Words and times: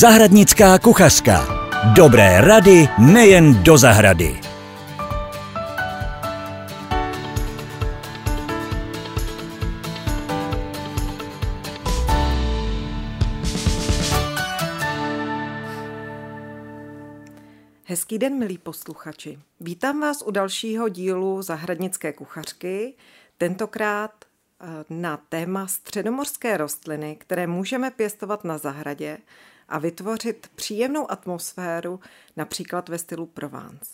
Zahradnická 0.00 0.78
kuchařka. 0.78 1.46
Dobré 1.96 2.40
rady 2.40 2.88
nejen 2.98 3.62
do 3.62 3.78
zahrady. 3.78 4.40
Hezký 17.84 18.18
den, 18.18 18.38
milí 18.38 18.58
posluchači. 18.58 19.38
Vítám 19.60 20.00
vás 20.00 20.22
u 20.26 20.30
dalšího 20.30 20.88
dílu 20.88 21.42
Zahradnické 21.42 22.12
kuchařky, 22.12 22.94
tentokrát 23.38 24.24
eh, 24.24 24.66
na 24.90 25.16
téma 25.16 25.66
středomorské 25.66 26.56
rostliny, 26.56 27.16
které 27.16 27.46
můžeme 27.46 27.90
pěstovat 27.90 28.44
na 28.44 28.58
zahradě 28.58 29.18
a 29.72 29.78
vytvořit 29.78 30.46
příjemnou 30.54 31.10
atmosféru, 31.10 32.00
například 32.36 32.88
ve 32.88 32.98
stylu 32.98 33.26
Provence. 33.26 33.92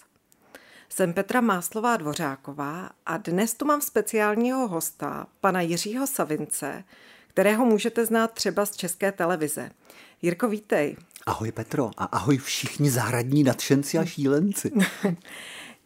Jsem 0.89 1.13
Petra 1.13 1.41
Máslová 1.41 1.97
Dvořáková 1.97 2.91
a 3.07 3.17
dnes 3.17 3.55
tu 3.55 3.65
mám 3.65 3.81
speciálního 3.81 4.69
hosta, 4.69 5.27
pana 5.41 5.61
Jiřího 5.61 6.07
Savince, 6.07 6.85
kterého 7.29 7.65
můžete 7.65 8.07
znát 8.07 8.33
třeba 8.33 8.67
z 8.67 8.77
české 8.77 9.13
televize. 9.13 9.71
Jirko, 10.23 10.49
vítej. 10.49 10.97
Ahoj 11.27 11.53
Petro 11.53 11.91
a 11.97 12.05
ahoj 12.05 12.39
všichni 12.39 12.91
zahradní 12.91 13.45
nadšenci 13.45 13.99
a 13.99 14.05
šílenci. 14.05 14.73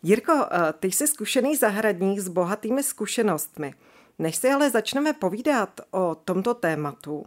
Jirko, 0.03 0.47
eh, 0.51 0.73
ty 0.81 0.87
jsi 0.87 1.07
zkušený 1.07 1.57
zahradník 1.57 2.21
s 2.21 2.29
bohatými 2.29 2.83
zkušenostmi. 2.83 3.75
Než 4.19 4.37
si 4.37 4.51
ale 4.51 4.71
začneme 4.71 5.13
povídat 5.13 5.81
o 5.91 6.15
tomto 6.15 6.55
tématu, 6.55 7.27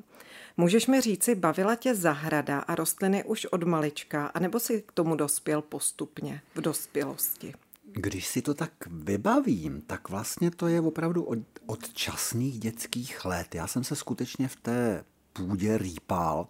můžeš 0.57 0.87
mi 0.87 1.01
říci, 1.01 1.35
bavila 1.35 1.75
tě 1.75 1.95
zahrada 1.95 2.59
a 2.59 2.75
rostliny 2.75 3.23
už 3.23 3.45
od 3.45 3.63
malička, 3.63 4.25
anebo 4.25 4.59
si 4.59 4.81
k 4.81 4.91
tomu 4.91 5.15
dospěl 5.15 5.61
postupně 5.61 6.41
v 6.55 6.61
dospělosti? 6.61 7.53
Když 7.83 8.27
si 8.27 8.41
to 8.41 8.53
tak 8.53 8.71
vybavím, 8.87 9.81
tak 9.87 10.09
vlastně 10.09 10.51
to 10.51 10.67
je 10.67 10.81
opravdu 10.81 11.23
od, 11.23 11.39
od 11.65 11.93
časných 11.93 12.59
dětských 12.59 13.25
let. 13.25 13.55
Já 13.55 13.67
jsem 13.67 13.83
se 13.83 13.95
skutečně 13.95 14.47
v 14.47 14.55
té 14.55 15.03
půdě 15.33 15.77
rýpal 15.77 16.47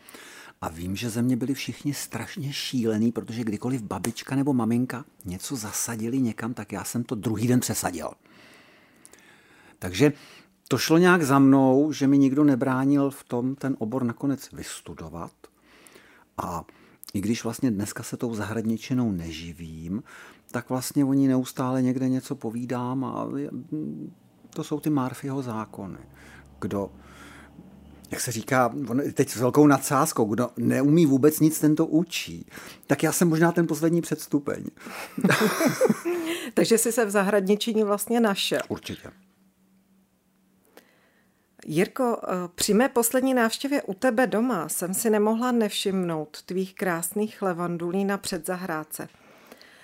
a 0.62 0.70
vím, 0.70 0.96
že 0.96 1.10
ze 1.10 1.22
mě 1.22 1.36
byli 1.36 1.54
všichni 1.54 1.94
strašně 1.94 2.54
šílený, 2.54 3.12
protože 3.12 3.44
kdykoliv 3.44 3.82
babička 3.82 4.36
nebo 4.36 4.54
maminka 4.54 5.06
něco 5.26 5.56
zasadili 5.56 6.22
někam, 6.22 6.54
tak 6.54 6.72
já 6.72 6.84
jsem 6.84 7.04
to 7.04 7.16
druhý 7.16 7.48
den 7.48 7.60
přesadil. 7.60 8.12
Takže 9.80 10.14
to 10.68 10.78
šlo 10.78 10.98
nějak 10.98 11.24
za 11.24 11.40
mnou, 11.40 11.92
že 11.92 12.08
mi 12.08 12.18
nikdo 12.18 12.44
nebránil 12.44 13.10
v 13.10 13.24
tom 13.24 13.56
ten 13.56 13.76
obor 13.80 14.04
nakonec 14.04 14.52
vystudovat. 14.52 15.32
A 16.38 16.64
i 17.14 17.22
když 17.22 17.44
vlastně 17.44 17.72
dneska 17.72 18.04
se 18.04 18.18
tou 18.18 18.36
zahradničinou 18.36 19.12
neživím, 19.12 20.04
tak 20.52 20.70
vlastně 20.70 21.06
o 21.06 21.14
ní 21.14 21.28
neustále 21.28 21.82
někde 21.82 22.10
něco 22.10 22.36
povídám 22.36 23.06
a 23.06 23.28
to 24.50 24.64
jsou 24.64 24.80
ty 24.80 24.90
Marfyho 24.90 25.42
zákony. 25.42 26.00
Kdo 26.60 26.92
jak 28.12 28.22
se 28.22 28.32
říká, 28.32 28.74
teď 29.14 29.30
s 29.30 29.36
velkou 29.36 29.68
nadsázkou, 29.68 30.26
kdo 30.26 30.50
neumí 30.58 31.06
vůbec 31.06 31.40
nic, 31.40 31.60
ten 31.60 31.76
to 31.76 31.86
učí. 31.86 32.46
Tak 32.88 33.04
já 33.04 33.12
jsem 33.12 33.30
možná 33.30 33.52
ten 33.52 33.68
poslední 33.68 34.02
předstupeň. 34.02 34.66
Takže 36.54 36.78
jsi 36.78 36.92
se 36.92 37.06
v 37.06 37.10
zahradničiní 37.10 37.84
vlastně 37.84 38.20
našel. 38.20 38.60
Určitě. 38.68 39.12
Jirko, 41.68 42.22
eh, 42.24 42.28
při 42.56 42.74
mé 42.74 42.90
poslední 42.90 43.34
návštěvě 43.34 43.82
u 43.82 43.94
tebe 43.94 44.28
doma 44.28 44.70
jsem 44.70 44.94
si 44.94 45.10
nemohla 45.10 45.52
nevšimnout 45.52 46.42
tvých 46.42 46.76
krásných 46.76 47.42
levandulí 47.42 48.06
na 48.06 48.18
předzahrádce. 48.18 49.10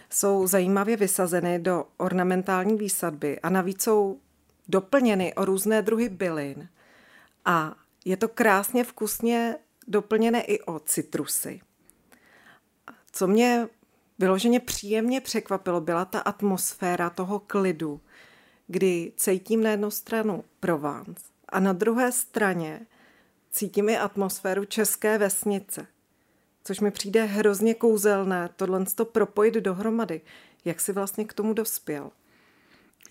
Jsou 0.10 0.48
zajímavě 0.48 0.98
vysazeny 0.98 1.60
do 1.60 1.86
ornamentální 1.98 2.78
výsadby 2.78 3.40
a 3.40 3.50
navíc 3.50 3.84
jsou 3.84 4.20
doplněny 4.68 5.34
o 5.34 5.46
různé 5.46 5.82
druhy 5.82 6.10
bylin. 6.10 6.70
A 7.46 7.76
je 8.06 8.18
to 8.18 8.28
krásně 8.28 8.84
vkusně 8.84 9.58
doplněné 9.88 10.42
i 10.42 10.60
o 10.60 10.80
citrusy. 10.80 11.62
Co 13.12 13.28
mě 13.28 13.68
vyloženě 14.20 14.60
příjemně 14.60 15.22
překvapilo, 15.22 15.82
byla 15.82 16.06
ta 16.06 16.20
atmosféra 16.20 17.10
toho 17.10 17.40
klidu, 17.40 18.02
kdy 18.68 19.12
cítím 19.18 19.64
na 19.64 19.72
jednu 19.72 19.92
stranu 19.92 20.44
Provence 20.60 21.31
a 21.52 21.60
na 21.60 21.74
druhé 21.74 22.12
straně 22.12 22.80
cítím 23.52 23.90
i 23.90 23.98
atmosféru 23.98 24.66
české 24.66 25.18
vesnice, 25.18 25.88
což 26.64 26.80
mi 26.80 26.92
přijde 26.92 27.26
hrozně 27.26 27.74
kouzelné 27.74 28.50
tohle 28.56 28.86
to 28.96 29.06
propojit 29.06 29.54
dohromady. 29.54 30.22
Jak 30.66 30.82
si 30.82 30.94
vlastně 30.94 31.26
k 31.26 31.34
tomu 31.34 31.54
dospěl? 31.54 32.12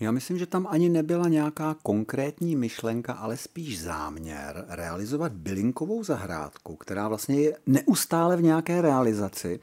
Já 0.01 0.11
myslím, 0.11 0.39
že 0.39 0.47
tam 0.47 0.67
ani 0.71 0.89
nebyla 0.89 1.28
nějaká 1.28 1.77
konkrétní 1.83 2.56
myšlenka, 2.56 3.12
ale 3.12 3.37
spíš 3.37 3.83
záměr 3.83 4.65
realizovat 4.69 5.33
bylinkovou 5.33 6.05
zahrádku, 6.05 6.77
která 6.77 7.09
vlastně 7.09 7.41
je 7.41 7.57
neustále 7.67 8.37
v 8.37 8.43
nějaké 8.43 8.83
realizaci, 8.83 9.61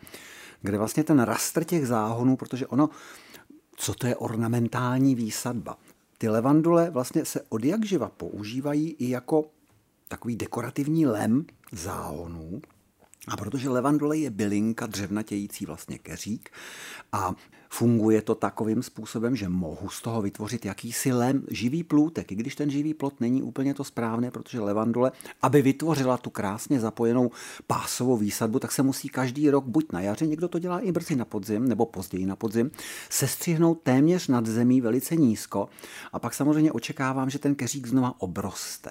kde 0.61 0.77
vlastně 0.77 1.03
ten 1.03 1.19
rastr 1.19 1.63
těch 1.63 1.87
záhonů, 1.87 2.37
protože 2.37 2.67
ono, 2.67 2.89
co 3.75 3.93
to 3.93 4.07
je 4.07 4.15
ornamentální 4.15 5.15
výsadba? 5.15 5.77
Ty 6.17 6.29
levandule 6.29 6.89
vlastně 6.89 7.25
se 7.25 7.41
od 7.49 7.63
jak 7.63 7.85
živa 7.85 8.09
používají 8.09 8.91
i 8.91 9.09
jako 9.09 9.51
takový 10.07 10.35
dekorativní 10.35 11.05
lem 11.05 11.45
záhonů, 11.71 12.61
a 13.27 13.37
protože 13.37 13.69
levandule 13.69 14.17
je 14.17 14.29
bylinka 14.29 14.85
dřevnatějící 14.85 15.65
vlastně 15.65 15.97
keřík 15.97 16.49
a 17.11 17.35
Funguje 17.69 18.21
to 18.21 18.35
takovým 18.35 18.83
způsobem, 18.83 19.35
že 19.35 19.49
mohu 19.49 19.89
z 19.89 20.01
toho 20.01 20.21
vytvořit 20.21 20.65
jakýsi 20.65 21.11
lem, 21.13 21.43
živý 21.51 21.83
plůtek, 21.83 22.31
i 22.31 22.35
když 22.35 22.55
ten 22.55 22.69
živý 22.69 22.93
plot 22.93 23.21
není 23.21 23.43
úplně 23.43 23.73
to 23.73 23.83
správné, 23.83 24.31
protože 24.31 24.59
levandule, 24.59 25.11
aby 25.41 25.61
vytvořila 25.61 26.17
tu 26.17 26.29
krásně 26.29 26.79
zapojenou 26.79 27.31
pásovou 27.67 28.17
výsadbu, 28.17 28.59
tak 28.59 28.71
se 28.71 28.83
musí 28.83 29.09
každý 29.09 29.49
rok 29.49 29.65
buď 29.65 29.91
na 29.91 30.01
jaře, 30.01 30.27
někdo 30.27 30.47
to 30.47 30.59
dělá 30.59 30.79
i 30.79 30.91
brzy 30.91 31.15
na 31.15 31.25
podzim, 31.25 31.67
nebo 31.67 31.85
později 31.85 32.25
na 32.25 32.35
podzim, 32.35 32.71
sestřihnout 33.09 33.81
téměř 33.83 34.27
nad 34.27 34.45
zemí 34.45 34.81
velice 34.81 35.15
nízko 35.15 35.69
a 36.13 36.19
pak 36.19 36.33
samozřejmě 36.33 36.71
očekávám, 36.71 37.29
že 37.29 37.39
ten 37.39 37.55
keřík 37.55 37.87
znova 37.87 38.13
obroste. 38.17 38.89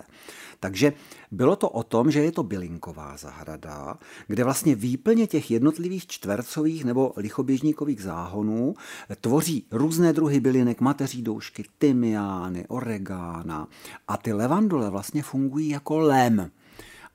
Takže 0.61 0.93
bylo 1.31 1.57
to 1.57 1.69
o 1.69 1.83
tom, 1.83 2.11
že 2.11 2.21
je 2.21 2.33
to 2.33 2.43
bylinková 2.43 3.17
zahrada, 3.17 3.97
kde 4.27 4.45
vlastně 4.45 4.75
výplně 4.75 5.27
těch 5.27 5.51
jednotlivých 5.51 6.07
čtvercových 6.07 6.85
nebo 6.85 7.13
lichoběžníkových 7.17 8.03
záhonů 8.03 8.75
tvoří 9.21 9.67
různé 9.71 10.13
druhy 10.13 10.41
bylinek, 10.41 10.81
mateří 10.81 11.23
doušky, 11.23 11.65
tymiány, 11.79 12.65
oregána 12.69 13.69
a 14.09 14.17
ty 14.17 14.33
levandule 14.33 14.91
vlastně 14.91 15.23
fungují 15.23 15.69
jako 15.69 15.99
lem. 15.99 16.51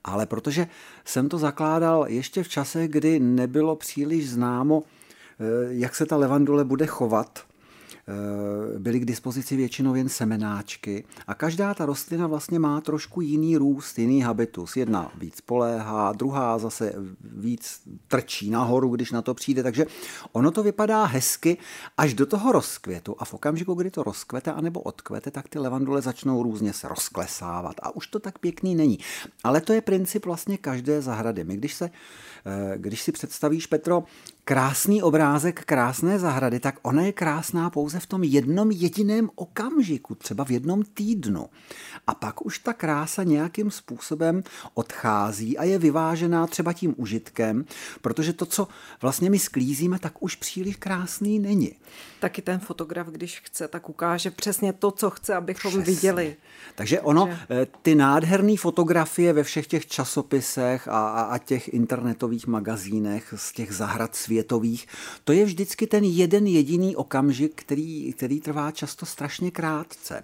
Ale 0.03 0.25
protože 0.25 0.68
jsem 1.06 1.29
to 1.29 1.38
zakládal 1.38 2.06
ještě 2.08 2.44
v 2.44 2.50
čase, 2.50 2.88
kdy 2.88 3.19
nebylo 3.19 3.75
příliš 3.75 4.29
známo, 4.29 4.84
eh, 4.84 5.44
jak 5.69 5.96
se 5.96 6.06
ta 6.06 6.18
levandule 6.18 6.66
bude 6.66 6.85
chovat, 6.85 7.40
byly 8.77 8.99
k 8.99 9.05
dispozici 9.05 9.55
většinou 9.55 9.95
jen 9.95 10.09
semenáčky 10.09 11.03
a 11.27 11.33
každá 11.33 11.73
ta 11.73 11.85
rostlina 11.85 12.27
vlastně 12.27 12.59
má 12.59 12.81
trošku 12.81 13.22
jiný 13.22 13.57
růst, 13.57 13.99
jiný 13.99 14.22
habitus. 14.22 14.77
Jedna 14.77 15.11
víc 15.16 15.41
poléhá, 15.41 16.13
druhá 16.13 16.57
zase 16.57 16.94
víc 17.22 17.81
trčí 18.07 18.49
nahoru, 18.49 18.89
když 18.89 19.11
na 19.11 19.22
to 19.22 19.33
přijde, 19.33 19.63
takže 19.63 19.85
ono 20.31 20.51
to 20.51 20.63
vypadá 20.63 21.05
hezky 21.05 21.57
až 21.97 22.13
do 22.13 22.25
toho 22.25 22.51
rozkvětu 22.51 23.16
a 23.19 23.25
v 23.25 23.33
okamžiku, 23.33 23.73
kdy 23.73 23.91
to 23.91 24.03
rozkvete 24.03 24.51
anebo 24.51 24.79
odkvete, 24.79 25.31
tak 25.31 25.49
ty 25.49 25.59
levandule 25.59 26.01
začnou 26.01 26.43
různě 26.43 26.73
se 26.73 26.88
rozklesávat 26.88 27.75
a 27.81 27.95
už 27.95 28.07
to 28.07 28.19
tak 28.19 28.39
pěkný 28.39 28.75
není. 28.75 28.99
Ale 29.43 29.61
to 29.61 29.73
je 29.73 29.81
princip 29.81 30.25
vlastně 30.25 30.57
každé 30.57 31.01
zahrady. 31.01 31.43
My 31.43 31.57
když 31.57 31.73
se 31.73 31.89
Eh, 32.45 32.73
když 32.78 33.01
si 33.01 33.11
představíš, 33.11 33.67
Petro, 33.67 34.03
krásný 34.52 35.03
obrázek 35.03 35.64
krásné 35.66 36.20
zahrady, 36.20 36.59
tak 36.59 36.76
ona 36.82 37.02
je 37.02 37.12
krásná 37.12 37.70
pouze 37.70 38.00
v 38.00 38.06
tom 38.06 38.24
jednom 38.24 38.72
jediném 38.72 39.30
okamžiku, 39.36 40.16
třeba 40.16 40.46
v 40.46 40.52
jednom 40.52 40.84
týdnu. 40.84 41.50
A 42.08 42.16
pak 42.16 42.46
už 42.46 42.59
ta 42.59 42.74
krása 42.74 43.24
nějakým 43.24 43.72
způsobem 43.72 44.44
odchází 44.74 45.58
a 45.58 45.64
je 45.64 45.80
vyvážená 45.80 46.48
třeba 46.48 46.74
tím 46.74 46.94
užitkem, 46.98 47.66
protože 48.02 48.34
to, 48.34 48.46
co 48.46 48.68
vlastně 49.02 49.30
my 49.30 49.40
sklízíme, 49.40 50.00
tak 50.00 50.24
už 50.24 50.36
příliš 50.36 50.76
krásný 50.76 51.40
není. 51.40 51.72
Taky 52.20 52.42
ten 52.42 52.59
fotograf, 52.59 53.08
když 53.08 53.40
chce, 53.40 53.68
tak 53.68 53.90
ukáže 53.90 54.32
přesně 54.32 54.74
to, 54.74 54.92
co 54.92 55.09
chce, 55.09 55.36
abychom 55.36 55.72
přesně. 55.72 55.94
viděli. 55.94 56.36
Takže 56.76 57.02
ono, 57.02 57.28
že... 57.28 57.38
Eh, 57.50 57.68
ty 57.82 57.96
nádherné 57.96 58.58
fotografie 58.58 59.34
ve 59.34 59.44
všech 59.44 59.68
těch 59.68 59.88
časopisech 59.88 60.88
a, 60.88 61.09
a, 61.09 61.22
a 61.22 61.38
těch 61.38 61.68
internetových 61.68 62.48
magazínech 62.48 63.34
z 63.38 63.52
těch 63.52 63.72
zahrad 63.74 64.16
světových, 64.41 64.88
to 65.23 65.34
je 65.34 65.46
vždycky 65.46 65.88
ten 65.88 66.03
jeden 66.03 66.47
jediný 66.47 66.96
okamžik, 66.96 67.52
který, 67.55 68.14
který 68.14 68.41
trvá 68.41 68.72
často 68.72 69.05
strašně 69.05 69.52
krátce. 69.52 70.23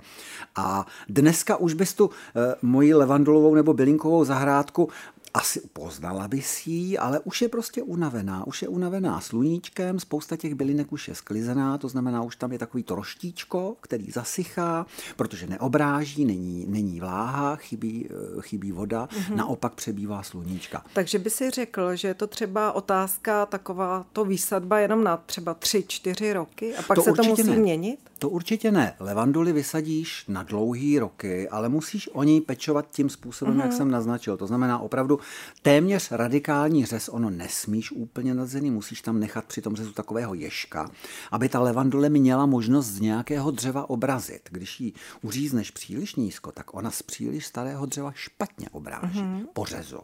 A 0.56 0.86
dneska 1.10 1.58
už 1.58 1.74
bys 1.74 1.94
tu 1.94 2.10
e, 2.10 2.56
moji 2.62 2.94
levandulovou 2.94 3.56
nebo 3.56 3.74
bylinkovou 3.74 4.26
zahrádku 4.26 4.90
asi 5.34 5.62
poznala 5.74 6.28
by 6.28 6.42
si 6.42 6.72
ji, 6.72 6.98
ale 6.98 7.20
už 7.20 7.42
je 7.42 7.50
prostě 7.50 7.84
unavená. 7.84 8.48
Už 8.48 8.62
je 8.62 8.68
unavená 8.68 9.22
sluníčkem, 9.22 10.00
spousta 10.00 10.36
těch 10.36 10.56
bylinek 10.56 10.92
už 10.92 11.08
je 11.08 11.16
sklizená, 11.16 11.78
to 11.78 11.90
znamená, 11.90 12.24
už 12.24 12.36
tam 12.36 12.52
je 12.52 12.60
takový 12.60 12.84
to 12.84 12.96
roštíčko, 12.96 13.76
který 13.82 14.12
zasychá, 14.12 14.86
protože 15.16 15.48
neobráží, 15.48 16.26
není, 16.26 16.66
není 16.68 17.00
vláha, 17.00 17.56
chybí, 17.56 18.10
eh, 18.10 18.42
chybí 18.42 18.72
voda, 18.72 19.06
mm-hmm. 19.06 19.36
naopak 19.36 19.74
přebývá 19.74 20.24
sluníčka. 20.24 20.84
Takže 20.94 21.20
by 21.20 21.30
si 21.30 21.52
řekl, 21.52 21.96
že 21.96 22.08
je 22.08 22.14
to 22.14 22.28
třeba 22.28 22.72
otázka 22.72 23.46
taková 23.46 24.06
to 24.14 24.26
výsadba 24.26 24.80
jenom 24.80 25.04
na 25.04 25.18
třeba 25.18 25.54
tři, 25.54 25.84
čtyři 25.88 26.34
roky 26.34 26.76
a 26.76 26.82
pak 26.82 26.96
to 26.96 27.02
se 27.02 27.14
to 27.14 27.24
musí 27.24 27.44
ne. 27.44 27.58
měnit? 27.58 28.00
To 28.20 28.30
určitě 28.30 28.72
ne. 28.72 28.96
Levanduly 29.00 29.54
vysadíš 29.54 30.26
na 30.28 30.44
dlouhý 30.44 31.00
roky, 31.00 31.50
ale 31.50 31.70
musíš 31.70 32.10
o 32.14 32.24
ní 32.24 32.42
pečovat 32.42 32.92
tím 32.92 33.10
způsobem, 33.10 33.54
mm-hmm. 33.54 33.62
jak 33.62 33.70
mhm. 33.70 33.78
jsem 33.78 33.92
naznačil. 33.92 34.38
To 34.38 34.48
znamená 34.48 34.80
opravdu 34.80 35.20
téměř 35.62 36.12
radikální 36.12 36.86
řez, 36.86 37.10
ono 37.10 37.30
nesmíš 37.30 37.92
úplně 37.92 38.34
nad 38.34 38.46
zemí, 38.46 38.72
musíš 38.72 39.02
tam 39.02 39.20
nechat 39.20 39.46
při 39.46 39.62
tom 39.62 39.76
řezu 39.76 39.92
takového 39.94 40.34
ješka, 40.34 40.92
aby 41.32 41.50
ta 41.50 41.60
levandule 41.60 42.10
měla 42.10 42.46
možnost 42.46 42.88
z 42.88 43.00
nějakého 43.00 43.52
dřeva 43.52 43.90
obrazit. 43.90 44.50
Když 44.52 44.80
ji 44.80 44.94
uřízneš 45.22 45.72
příliš 45.72 46.16
nízko, 46.16 46.52
tak 46.52 46.74
ona 46.74 46.92
z 46.92 47.02
příliš 47.02 47.46
starého 47.46 47.86
dřeva 47.86 48.12
špatně 48.12 48.68
obráží 48.72 49.20
mm-hmm. 49.20 49.46
po 49.54 49.66
řezu. 49.66 50.00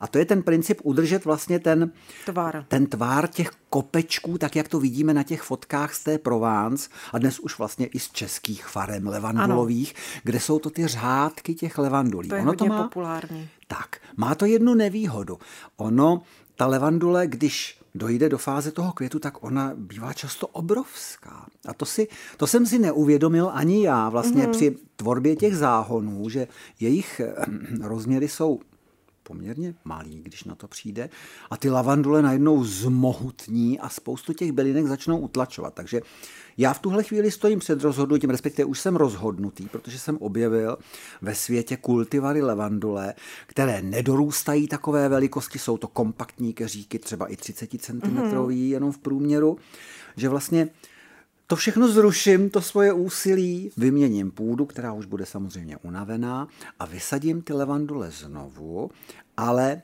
A 0.00 0.06
to 0.06 0.18
je 0.18 0.24
ten 0.24 0.42
princip 0.42 0.80
udržet 0.82 1.24
vlastně 1.24 1.58
ten 1.58 1.92
tvár. 2.26 2.64
ten 2.68 2.86
tvár 2.86 3.28
těch 3.28 3.50
kopečků, 3.70 4.38
tak 4.38 4.56
jak 4.56 4.68
to 4.68 4.80
vidíme 4.80 5.14
na 5.14 5.22
těch 5.22 5.42
fotkách 5.42 5.94
z 5.94 6.04
té 6.04 6.18
Provence 6.18 6.88
a 7.12 7.18
dnes 7.18 7.38
už 7.38 7.58
vlastně 7.58 7.86
i 7.86 7.98
z 7.98 8.10
českých 8.10 8.66
farem 8.66 9.06
levandulových, 9.06 9.94
ano. 9.96 10.20
kde 10.24 10.40
jsou 10.40 10.58
to 10.58 10.70
ty 10.70 10.86
řádky 10.86 11.54
těch 11.54 11.78
levandulí. 11.78 12.28
To 12.28 12.34
je 12.34 12.42
ono 12.42 12.54
to 12.54 12.66
má, 12.66 12.82
populární. 12.82 13.48
Tak, 13.66 13.96
má 14.16 14.34
to 14.34 14.46
jednu 14.46 14.74
nevýhodu. 14.74 15.38
Ono, 15.76 16.22
ta 16.56 16.66
levandule, 16.66 17.26
když 17.26 17.78
dojde 17.94 18.28
do 18.28 18.38
fáze 18.38 18.70
toho 18.70 18.92
květu, 18.92 19.18
tak 19.18 19.44
ona 19.44 19.72
bývá 19.76 20.12
často 20.12 20.46
obrovská. 20.46 21.46
A 21.68 21.74
to, 21.74 21.84
si, 21.84 22.08
to 22.36 22.46
jsem 22.46 22.66
si 22.66 22.78
neuvědomil 22.78 23.50
ani 23.52 23.84
já 23.84 24.08
vlastně 24.08 24.46
mm-hmm. 24.46 24.50
při 24.50 24.76
tvorbě 24.96 25.36
těch 25.36 25.56
záhonů, 25.56 26.28
že 26.28 26.48
jejich 26.80 27.20
eh, 27.20 27.34
rozměry 27.82 28.28
jsou 28.28 28.60
poměrně 29.28 29.74
malý, 29.84 30.20
když 30.22 30.44
na 30.44 30.54
to 30.54 30.68
přijde. 30.68 31.10
A 31.50 31.56
ty 31.56 31.70
lavandule 31.70 32.22
najednou 32.22 32.64
zmohutní 32.64 33.80
a 33.80 33.88
spoustu 33.88 34.32
těch 34.32 34.52
bylinek 34.52 34.86
začnou 34.86 35.18
utlačovat. 35.18 35.74
Takže 35.74 36.00
já 36.56 36.72
v 36.72 36.78
tuhle 36.78 37.02
chvíli 37.02 37.30
stojím 37.30 37.58
před 37.58 37.82
rozhodnutím, 37.82 38.30
respektive 38.30 38.64
už 38.64 38.80
jsem 38.80 38.96
rozhodnutý, 38.96 39.68
protože 39.68 39.98
jsem 39.98 40.16
objevil 40.16 40.76
ve 41.22 41.34
světě 41.34 41.76
kultivary 41.76 42.42
levandule, 42.42 43.14
které 43.46 43.82
nedorůstají 43.82 44.68
takové 44.68 45.08
velikosti, 45.08 45.58
jsou 45.58 45.78
to 45.78 45.88
kompaktní 45.88 46.52
keříky, 46.52 46.98
třeba 46.98 47.26
i 47.26 47.36
30 47.36 47.70
cm 47.80 48.00
mm-hmm. 48.00 48.48
jenom 48.48 48.92
v 48.92 48.98
průměru, 48.98 49.56
že 50.16 50.28
vlastně 50.28 50.68
to 51.50 51.56
všechno 51.56 51.88
zruším, 51.88 52.50
to 52.50 52.62
svoje 52.62 52.92
úsilí, 52.92 53.70
vyměním 53.76 54.30
půdu, 54.30 54.66
která 54.66 54.92
už 54.92 55.06
bude 55.06 55.26
samozřejmě 55.26 55.76
unavená 55.76 56.48
a 56.78 56.86
vysadím 56.86 57.42
ty 57.42 57.52
levandule 57.52 58.10
znovu, 58.10 58.90
ale 59.36 59.82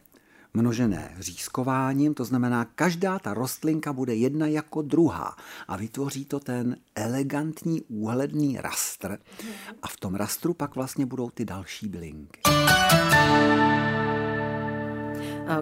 množené 0.55 1.17
řízkováním, 1.19 2.15
to 2.15 2.25
znamená, 2.25 2.65
každá 2.65 3.19
ta 3.19 3.35
rostlinka 3.35 3.93
bude 3.93 4.15
jedna 4.15 4.47
jako 4.47 4.83
druhá. 4.83 5.37
A 5.69 5.77
vytvoří 5.77 6.25
to 6.25 6.41
ten 6.41 6.77
elegantní 6.95 7.83
úhledný 7.83 8.57
rastr. 8.61 9.19
A 9.83 9.89
v 9.89 9.97
tom 9.97 10.15
rastru 10.15 10.55
pak 10.55 10.75
vlastně 10.75 11.07
budou 11.07 11.31
ty 11.31 11.45
další 11.45 11.89
bylinky. 11.89 12.41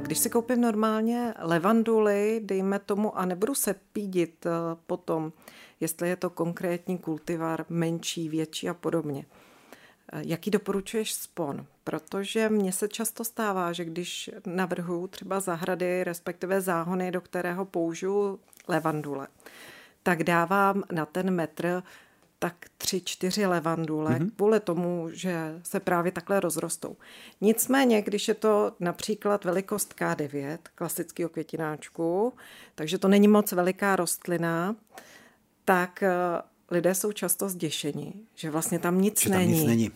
Když 0.01 0.19
si 0.19 0.31
koupím 0.31 0.61
normálně 0.61 1.35
levanduly, 1.39 2.41
dejme 2.45 2.79
tomu, 2.79 3.19
a 3.19 3.25
nebudu 3.25 3.55
se 3.55 3.75
pídit 3.93 4.47
eh, 4.47 4.51
potom, 4.87 5.33
jestli 5.81 6.09
je 6.09 6.17
to 6.17 6.31
konkrétní 6.31 6.99
kultivar, 6.99 7.65
menší, 7.69 8.29
větší 8.29 8.69
a 8.69 8.75
podobně. 8.75 9.27
Eh, 10.13 10.23
jaký 10.27 10.51
doporučuješ 10.51 11.15
spon? 11.15 11.67
Protože 11.85 12.49
mně 12.49 12.73
se 12.73 12.89
často 12.89 13.25
stává, 13.25 13.73
že 13.73 13.85
když 13.85 14.31
navrhuji 14.47 15.07
třeba 15.07 15.41
zahrady, 15.41 16.05
respektive 16.05 16.61
záhony, 16.61 17.11
do 17.11 17.21
kterého 17.21 17.65
použiju 17.65 18.41
levandule, 18.69 19.27
tak 20.03 20.25
dávám 20.25 20.83
na 20.93 21.07
ten 21.07 21.31
metr 21.31 21.83
tak 22.43 22.55
tři, 22.79 23.01
čtyři 23.01 23.47
levandule, 23.47 24.11
mm-hmm. 24.11 24.31
kvůli 24.37 24.61
tomu, 24.61 25.09
že 25.13 25.61
se 25.63 25.81
právě 25.81 26.13
takhle 26.13 26.41
rozrostou. 26.41 26.97
Nicméně, 27.41 28.03
když 28.03 28.29
je 28.29 28.35
to 28.35 28.73
například 28.81 29.45
velikost 29.45 29.95
K9, 29.99 30.59
klasického 30.75 31.29
květináčku, 31.29 32.33
takže 32.75 32.99
to 32.99 33.09
není 33.09 33.29
moc 33.29 33.53
veliká 33.53 33.97
rostlina, 33.97 34.77
tak 35.65 36.03
eh, 36.03 36.11
lidé 36.71 36.95
jsou 36.95 37.13
často 37.13 37.49
zděšeni, 37.49 38.13
že 38.35 38.51
vlastně 38.51 38.79
tam 38.79 39.01
nic, 39.01 39.23
že 39.23 39.29
tam 39.29 39.39
není. 39.39 39.53
nic 39.53 39.67
není. 39.67 39.91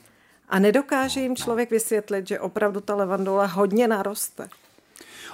A 0.48 0.58
nedokáže 0.58 1.20
jim 1.20 1.36
člověk 1.36 1.70
vysvětlit, 1.70 2.28
že 2.28 2.40
opravdu 2.40 2.80
ta 2.80 2.94
levandula 2.94 3.46
hodně 3.46 3.88
naroste. 3.88 4.48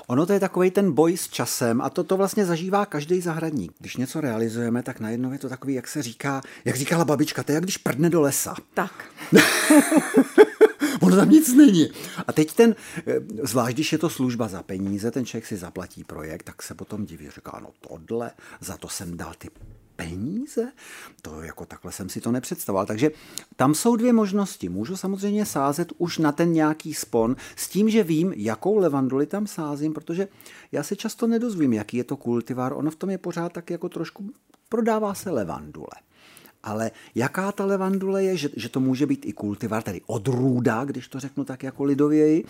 Ono 0.07 0.27
to 0.27 0.33
je 0.33 0.41
takový 0.41 0.71
ten 0.71 0.93
boj 0.93 1.17
s 1.17 1.29
časem 1.29 1.81
a 1.81 1.91
to, 1.91 2.05
to 2.05 2.17
vlastně 2.17 2.47
zažívá 2.47 2.87
každý 2.87 3.21
zahradník. 3.21 3.73
Když 3.79 3.97
něco 3.97 4.21
realizujeme, 4.21 4.83
tak 4.83 5.01
najednou 5.01 5.33
je 5.33 5.39
to 5.39 5.49
takový, 5.49 5.75
jak 5.75 5.89
se 5.89 6.03
říká, 6.03 6.43
jak 6.65 6.77
říkala 6.77 7.05
babička, 7.05 7.43
to 7.43 7.53
je 7.53 7.55
jak 7.55 7.65
když 7.65 7.77
prdne 7.77 8.11
do 8.11 8.21
lesa. 8.21 8.55
Tak. 8.75 9.05
ono 11.01 11.17
tam 11.17 11.31
nic 11.31 11.55
není. 11.55 11.89
A 12.27 12.33
teď 12.33 12.53
ten, 12.53 12.75
eh, 13.07 13.15
zvlášť 13.43 13.75
když 13.75 13.93
je 13.93 13.99
to 13.99 14.11
služba 14.11 14.49
za 14.49 14.63
peníze, 14.63 15.11
ten 15.11 15.25
člověk 15.25 15.47
si 15.47 15.57
zaplatí 15.57 16.05
projekt, 16.05 16.43
tak 16.43 16.63
se 16.63 16.75
potom 16.75 17.07
diví, 17.07 17.31
říká, 17.31 17.61
no 17.63 17.69
tohle, 17.81 18.31
za 18.61 18.77
to 18.77 18.89
jsem 18.89 19.17
dal 19.17 19.35
ty 19.39 19.51
peníze? 20.03 20.73
To 21.23 21.43
jako 21.43 21.67
takhle 21.67 21.93
jsem 21.93 22.09
si 22.09 22.21
to 22.21 22.33
nepředstavoval. 22.33 22.87
Takže 22.87 23.11
tam 23.57 23.75
jsou 23.75 23.97
dvě 23.97 24.13
možnosti. 24.13 24.69
Můžu 24.69 24.97
samozřejmě 24.97 25.47
sázet 25.47 25.93
už 25.99 26.19
na 26.19 26.33
ten 26.33 26.53
nějaký 26.53 26.95
spon 26.95 27.37
s 27.57 27.69
tím, 27.69 27.91
že 27.91 28.05
vím, 28.05 28.33
jakou 28.37 28.77
levanduli 28.77 29.27
tam 29.27 29.47
sázím, 29.47 29.93
protože 29.93 30.29
já 30.73 30.83
se 30.83 30.97
často 30.97 31.27
nedozvím, 31.27 31.73
jaký 31.73 31.97
je 31.97 32.05
to 32.05 32.17
kultivar. 32.17 32.73
Ono 32.73 32.91
v 32.91 32.97
tom 32.97 33.11
je 33.11 33.19
pořád 33.19 33.53
tak 33.53 33.71
jako 33.71 33.89
trošku, 33.89 34.31
prodává 34.69 35.15
se 35.15 35.31
levandule. 35.31 35.97
Ale 36.63 36.91
jaká 37.15 37.53
ta 37.53 37.65
levandule 37.65 38.25
je, 38.25 38.37
že, 38.37 38.49
že 38.57 38.69
to 38.69 38.81
může 38.81 39.07
být 39.07 39.27
i 39.27 39.33
kultivar, 39.33 39.83
tedy 39.83 40.01
odrůda, 40.07 40.85
když 40.85 41.09
to 41.09 41.21
řeknu 41.21 41.45
tak 41.45 41.63
jako 41.63 41.85
lidověji, 41.85 42.45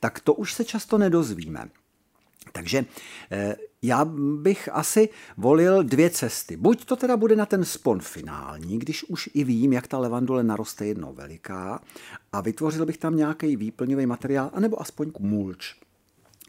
tak 0.00 0.20
to 0.20 0.34
už 0.34 0.54
se 0.54 0.64
často 0.64 0.98
nedozvíme. 0.98 1.68
Takže 2.56 2.84
eh, 3.30 3.56
já 3.82 4.04
bych 4.40 4.68
asi 4.72 5.08
volil 5.36 5.82
dvě 5.82 6.10
cesty. 6.10 6.56
Buď 6.56 6.84
to 6.84 6.96
teda 6.96 7.16
bude 7.16 7.36
na 7.36 7.46
ten 7.46 7.64
spon 7.64 8.00
finální, 8.00 8.78
když 8.78 9.04
už 9.04 9.30
i 9.34 9.44
vím, 9.44 9.72
jak 9.72 9.86
ta 9.86 9.98
levandule 9.98 10.42
naroste 10.42 10.86
jednou 10.86 11.12
veliká 11.12 11.80
a 12.32 12.40
vytvořil 12.40 12.86
bych 12.86 12.98
tam 12.98 13.16
nějaký 13.16 13.56
výplňový 13.56 14.06
materiál, 14.06 14.50
anebo 14.52 14.80
aspoň 14.80 15.12
mulč. 15.18 15.74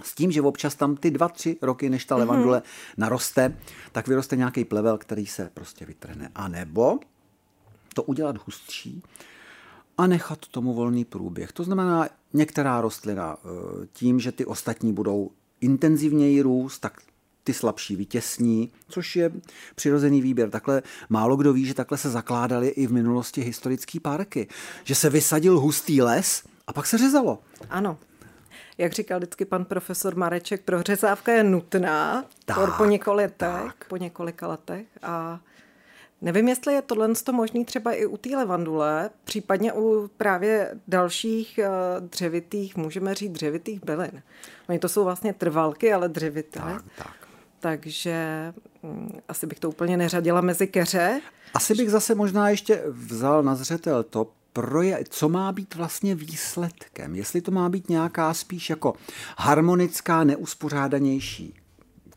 S 0.03 0.15
tím, 0.15 0.31
že 0.31 0.41
občas 0.41 0.75
tam 0.75 0.95
ty 0.95 1.11
dva, 1.11 1.29
tři 1.29 1.57
roky, 1.61 1.89
než 1.89 2.05
ta 2.05 2.15
mhm. 2.15 2.19
levandule 2.19 2.59
mm-hmm. 2.59 2.93
naroste, 2.97 3.57
tak 3.91 4.07
vyroste 4.07 4.35
nějaký 4.35 4.65
plevel, 4.65 4.97
který 4.97 5.25
se 5.25 5.49
prostě 5.53 5.85
vytrhne. 5.85 6.31
A 6.35 6.47
nebo 6.47 6.99
to 7.93 8.03
udělat 8.03 8.35
hustší 8.45 9.03
a 9.97 10.07
nechat 10.07 10.47
tomu 10.47 10.73
volný 10.73 11.05
průběh. 11.05 11.51
To 11.51 11.63
znamená, 11.63 12.09
některá 12.33 12.81
rostlina 12.81 13.37
eh, 13.37 13.87
tím, 13.93 14.19
že 14.19 14.31
ty 14.31 14.45
ostatní 14.45 14.93
budou 14.93 15.31
intenzivněji 15.61 16.41
růst, 16.41 16.79
tak 16.79 17.01
ty 17.43 17.53
slabší 17.53 17.95
vytěsní, 17.95 18.71
což 18.87 19.15
je 19.15 19.31
přirozený 19.75 20.21
výběr. 20.21 20.49
Takhle 20.49 20.81
málo 21.09 21.35
kdo 21.35 21.53
ví, 21.53 21.65
že 21.65 21.73
takhle 21.73 21.97
se 21.97 22.09
zakládaly 22.09 22.67
i 22.67 22.87
v 22.87 22.91
minulosti 22.91 23.41
historické 23.41 23.99
parky. 23.99 24.47
Že 24.83 24.95
se 24.95 25.09
vysadil 25.09 25.59
hustý 25.59 26.01
les 26.01 26.43
a 26.67 26.73
pak 26.73 26.85
se 26.85 26.97
řezalo. 26.97 27.39
Ano. 27.69 27.97
Jak 28.77 28.93
říkal 28.93 29.19
vždycky 29.19 29.45
pan 29.45 29.65
profesor 29.65 30.15
Mareček, 30.15 30.61
prořezávka 30.61 31.31
je 31.31 31.43
nutná 31.43 32.25
tak, 32.45 32.77
po 32.77 32.85
několika 32.85 33.11
letech, 33.11 33.73
po 33.87 33.97
několika 33.97 34.47
letech 34.47 34.85
a 35.03 35.39
Nevím, 36.21 36.47
jestli 36.47 36.73
je 36.73 36.81
tohle 36.81 37.09
možný 37.31 37.65
třeba 37.65 37.91
i 37.93 38.05
u 38.05 38.17
té 38.17 38.29
levandule, 38.29 39.09
případně 39.23 39.73
u 39.73 40.09
právě 40.17 40.71
dalších 40.87 41.57
eh, 41.57 41.69
dřevitých, 41.99 42.77
můžeme 42.77 43.15
říct 43.15 43.31
dřevitých 43.31 43.85
bylin. 43.85 44.21
Oni 44.69 44.79
to 44.79 44.89
jsou 44.89 45.03
vlastně 45.03 45.33
trvalky, 45.33 45.93
ale 45.93 46.09
dřevité. 46.09 46.59
Tak, 46.59 46.83
tak. 46.97 47.27
Takže 47.59 48.53
hm, 48.83 49.19
asi 49.27 49.47
bych 49.47 49.59
to 49.59 49.69
úplně 49.69 49.97
neřadila 49.97 50.41
mezi 50.41 50.67
keře. 50.67 51.21
Asi 51.53 51.73
bych 51.73 51.91
zase 51.91 52.15
možná 52.15 52.49
ještě 52.49 52.83
vzal 52.87 53.43
na 53.43 53.55
zřetel 53.55 54.03
to, 54.03 54.31
proje, 54.53 55.03
co 55.09 55.29
má 55.29 55.51
být 55.51 55.75
vlastně 55.75 56.15
výsledkem. 56.15 57.15
Jestli 57.15 57.41
to 57.41 57.51
má 57.51 57.69
být 57.69 57.89
nějaká 57.89 58.33
spíš 58.33 58.69
jako 58.69 58.93
harmonická, 59.37 60.23
neuspořádanější 60.23 61.53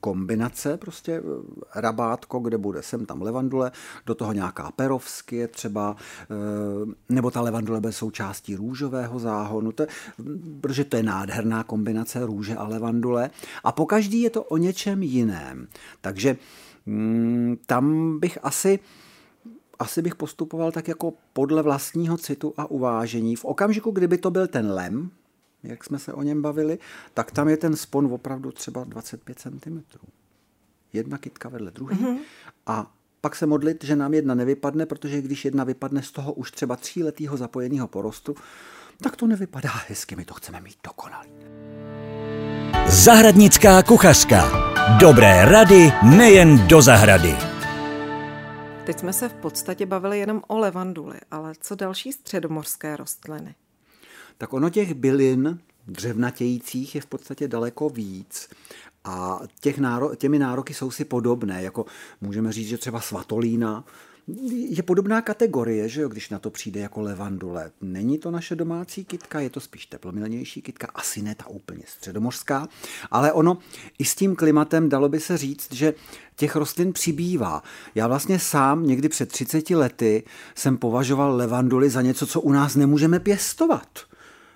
kombinace, 0.01 0.77
prostě 0.77 1.13
eh, 1.13 1.81
rabátko, 1.81 2.39
kde 2.39 2.59
bude 2.59 2.83
sem 2.83 3.07
tam 3.07 3.23
levandule, 3.23 3.73
do 4.07 4.15
toho 4.15 4.33
nějaká 4.33 4.71
perovsky 4.71 5.49
třeba, 5.49 5.97
eh, 6.23 6.95
nebo 7.09 7.31
ta 7.31 7.41
levandule 7.41 7.81
bude 7.81 7.93
součástí 7.93 8.57
růžového 8.57 9.19
záhonu, 9.19 9.73
to 9.73 9.83
je, 9.83 9.89
protože 10.61 10.85
to 10.85 10.97
je 10.97 11.03
nádherná 11.03 11.65
kombinace 11.65 12.27
růže 12.27 12.57
a 12.57 12.69
levandule. 12.69 13.31
A 13.65 13.73
po 13.73 13.87
každý 13.87 14.23
je 14.23 14.31
to 14.31 14.43
o 14.43 14.57
něčem 14.57 15.03
jiném. 15.03 15.69
Takže 16.01 16.37
mm, 16.87 17.57
tam 17.67 18.19
bych 18.21 18.39
asi 18.43 18.79
asi 19.79 20.03
bych 20.03 20.15
postupoval 20.15 20.73
tak 20.73 20.89
jako 20.89 21.13
podle 21.33 21.63
vlastního 21.63 22.19
citu 22.19 22.55
a 22.57 22.71
uvážení. 22.71 23.37
V 23.37 23.45
okamžiku, 23.45 23.91
kdyby 23.91 24.19
to 24.19 24.31
byl 24.31 24.47
ten 24.47 24.73
lem, 24.73 25.11
jak 25.63 25.85
jsme 25.85 25.99
se 25.99 26.13
o 26.13 26.23
něm 26.23 26.43
bavili, 26.43 26.79
tak 27.15 27.31
tam 27.31 27.49
je 27.49 27.57
ten 27.57 27.77
spon 27.77 28.13
opravdu 28.13 28.53
třeba 28.53 28.85
25 28.85 29.39
cm. 29.39 29.83
Jedna 30.93 31.19
kytka 31.19 31.49
vedle 31.49 31.71
druhé 31.71 31.97
mm-hmm. 31.97 32.19
a 32.67 32.95
pak 33.21 33.37
se 33.37 33.47
modlit, 33.47 33.85
že 33.85 33.97
nám 33.97 34.15
jedna 34.15 34.35
nevypadne, 34.35 34.87
protože 34.87 35.23
když 35.23 35.45
jedna 35.45 35.65
vypadne 35.65 36.03
z 36.03 36.11
toho 36.11 36.33
už 36.33 36.51
třeba 36.51 36.77
tříletého 36.77 37.37
zapojeného 37.37 37.89
porostu, 37.89 38.35
tak 39.03 39.17
to 39.17 39.27
nevypadá 39.27 39.71
hezky, 39.89 40.17
my 40.17 40.25
to 40.25 40.35
chceme 40.35 40.61
mít 40.61 40.77
dokonalý. 40.85 41.31
Zahradnická 42.87 43.83
kuchařka. 43.83 44.71
Dobré 45.01 45.45
rady 45.45 45.93
nejen 46.03 46.67
do 46.69 46.83
zahrady. 46.83 47.37
Teď 48.87 48.99
jsme 48.99 49.13
se 49.13 49.29
v 49.29 49.35
podstatě 49.35 49.87
bavili 49.87 50.19
jenom 50.19 50.43
o 50.49 50.59
levanduli, 50.59 51.19
ale 51.31 51.53
co 51.61 51.75
další 51.75 52.13
středomorské 52.13 52.97
rostliny? 52.97 53.55
Tak 54.41 54.53
ono 54.53 54.71
těch 54.71 54.95
bylin 54.95 55.59
dřevnatějících 55.87 56.95
je 56.95 57.01
v 57.01 57.07
podstatě 57.07 57.49
daleko 57.49 57.89
víc. 57.89 58.49
A 59.05 59.41
těch 59.61 59.79
náro, 59.79 60.15
těmi 60.15 60.39
nároky 60.39 60.75
jsou 60.75 60.91
si 60.91 61.05
podobné, 61.05 61.63
jako 61.63 61.87
můžeme 62.21 62.53
říct, 62.53 62.69
že 62.69 62.79
třeba 62.79 63.01
svatolína 63.01 63.85
je 64.69 64.83
podobná 64.83 65.23
kategorie, 65.23 65.89
že 65.89 66.01
jo, 66.01 66.09
když 66.09 66.31
na 66.31 66.39
to 66.39 66.51
přijde 66.51 66.81
jako 66.81 67.01
levandule. 67.01 67.71
Není 67.81 68.19
to 68.19 68.31
naše 68.31 68.57
domácí 68.57 69.05
kitka, 69.05 69.41
je 69.41 69.51
to 69.51 69.61
spíš 69.61 69.87
teplomilnější 69.87 70.63
kitka, 70.63 70.89
asi 70.95 71.23
ne 71.23 71.35
ta 71.35 71.47
úplně 71.47 71.83
středomořská, 71.87 72.69
ale 73.11 73.33
ono 73.33 73.59
i 73.99 74.05
s 74.05 74.15
tím 74.15 74.37
klimatem 74.37 74.89
dalo 74.89 75.09
by 75.09 75.21
se 75.21 75.39
říct, 75.39 75.73
že 75.73 75.95
těch 76.37 76.57
rostlin 76.57 76.93
přibývá. 76.93 77.63
Já 77.95 78.09
vlastně 78.09 78.39
sám 78.39 78.87
někdy 78.87 79.09
před 79.09 79.29
30 79.29 79.71
lety 79.71 80.23
jsem 80.55 80.77
považoval 80.77 81.37
levanduly 81.37 81.91
za 81.91 82.03
něco, 82.03 82.27
co 82.27 82.41
u 82.41 82.53
nás 82.53 82.77
nemůžeme 82.77 83.21
pěstovat. 83.21 84.10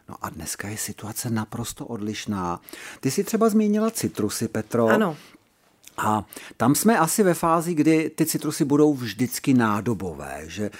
No 0.09 0.17
a 0.23 0.31
dneska 0.31 0.69
je 0.69 0.77
situace 0.77 1.31
naprosto 1.31 1.87
odlišná. 1.87 2.61
Ty 3.01 3.11
si 3.11 3.25
třeba 3.25 3.49
zmínila 3.49 3.91
citrusy, 3.91 4.49
Petro. 4.49 4.87
Ano. 4.87 5.17
A 5.97 6.25
tam 6.57 6.75
jsme 6.75 6.99
asi 6.99 7.23
ve 7.23 7.35
fázi, 7.35 7.75
kdy 7.75 8.11
ty 8.11 8.27
citrusy 8.27 8.65
budou 8.65 8.95
vždycky 8.95 9.55
nádobové, 9.55 10.43
že 10.47 10.71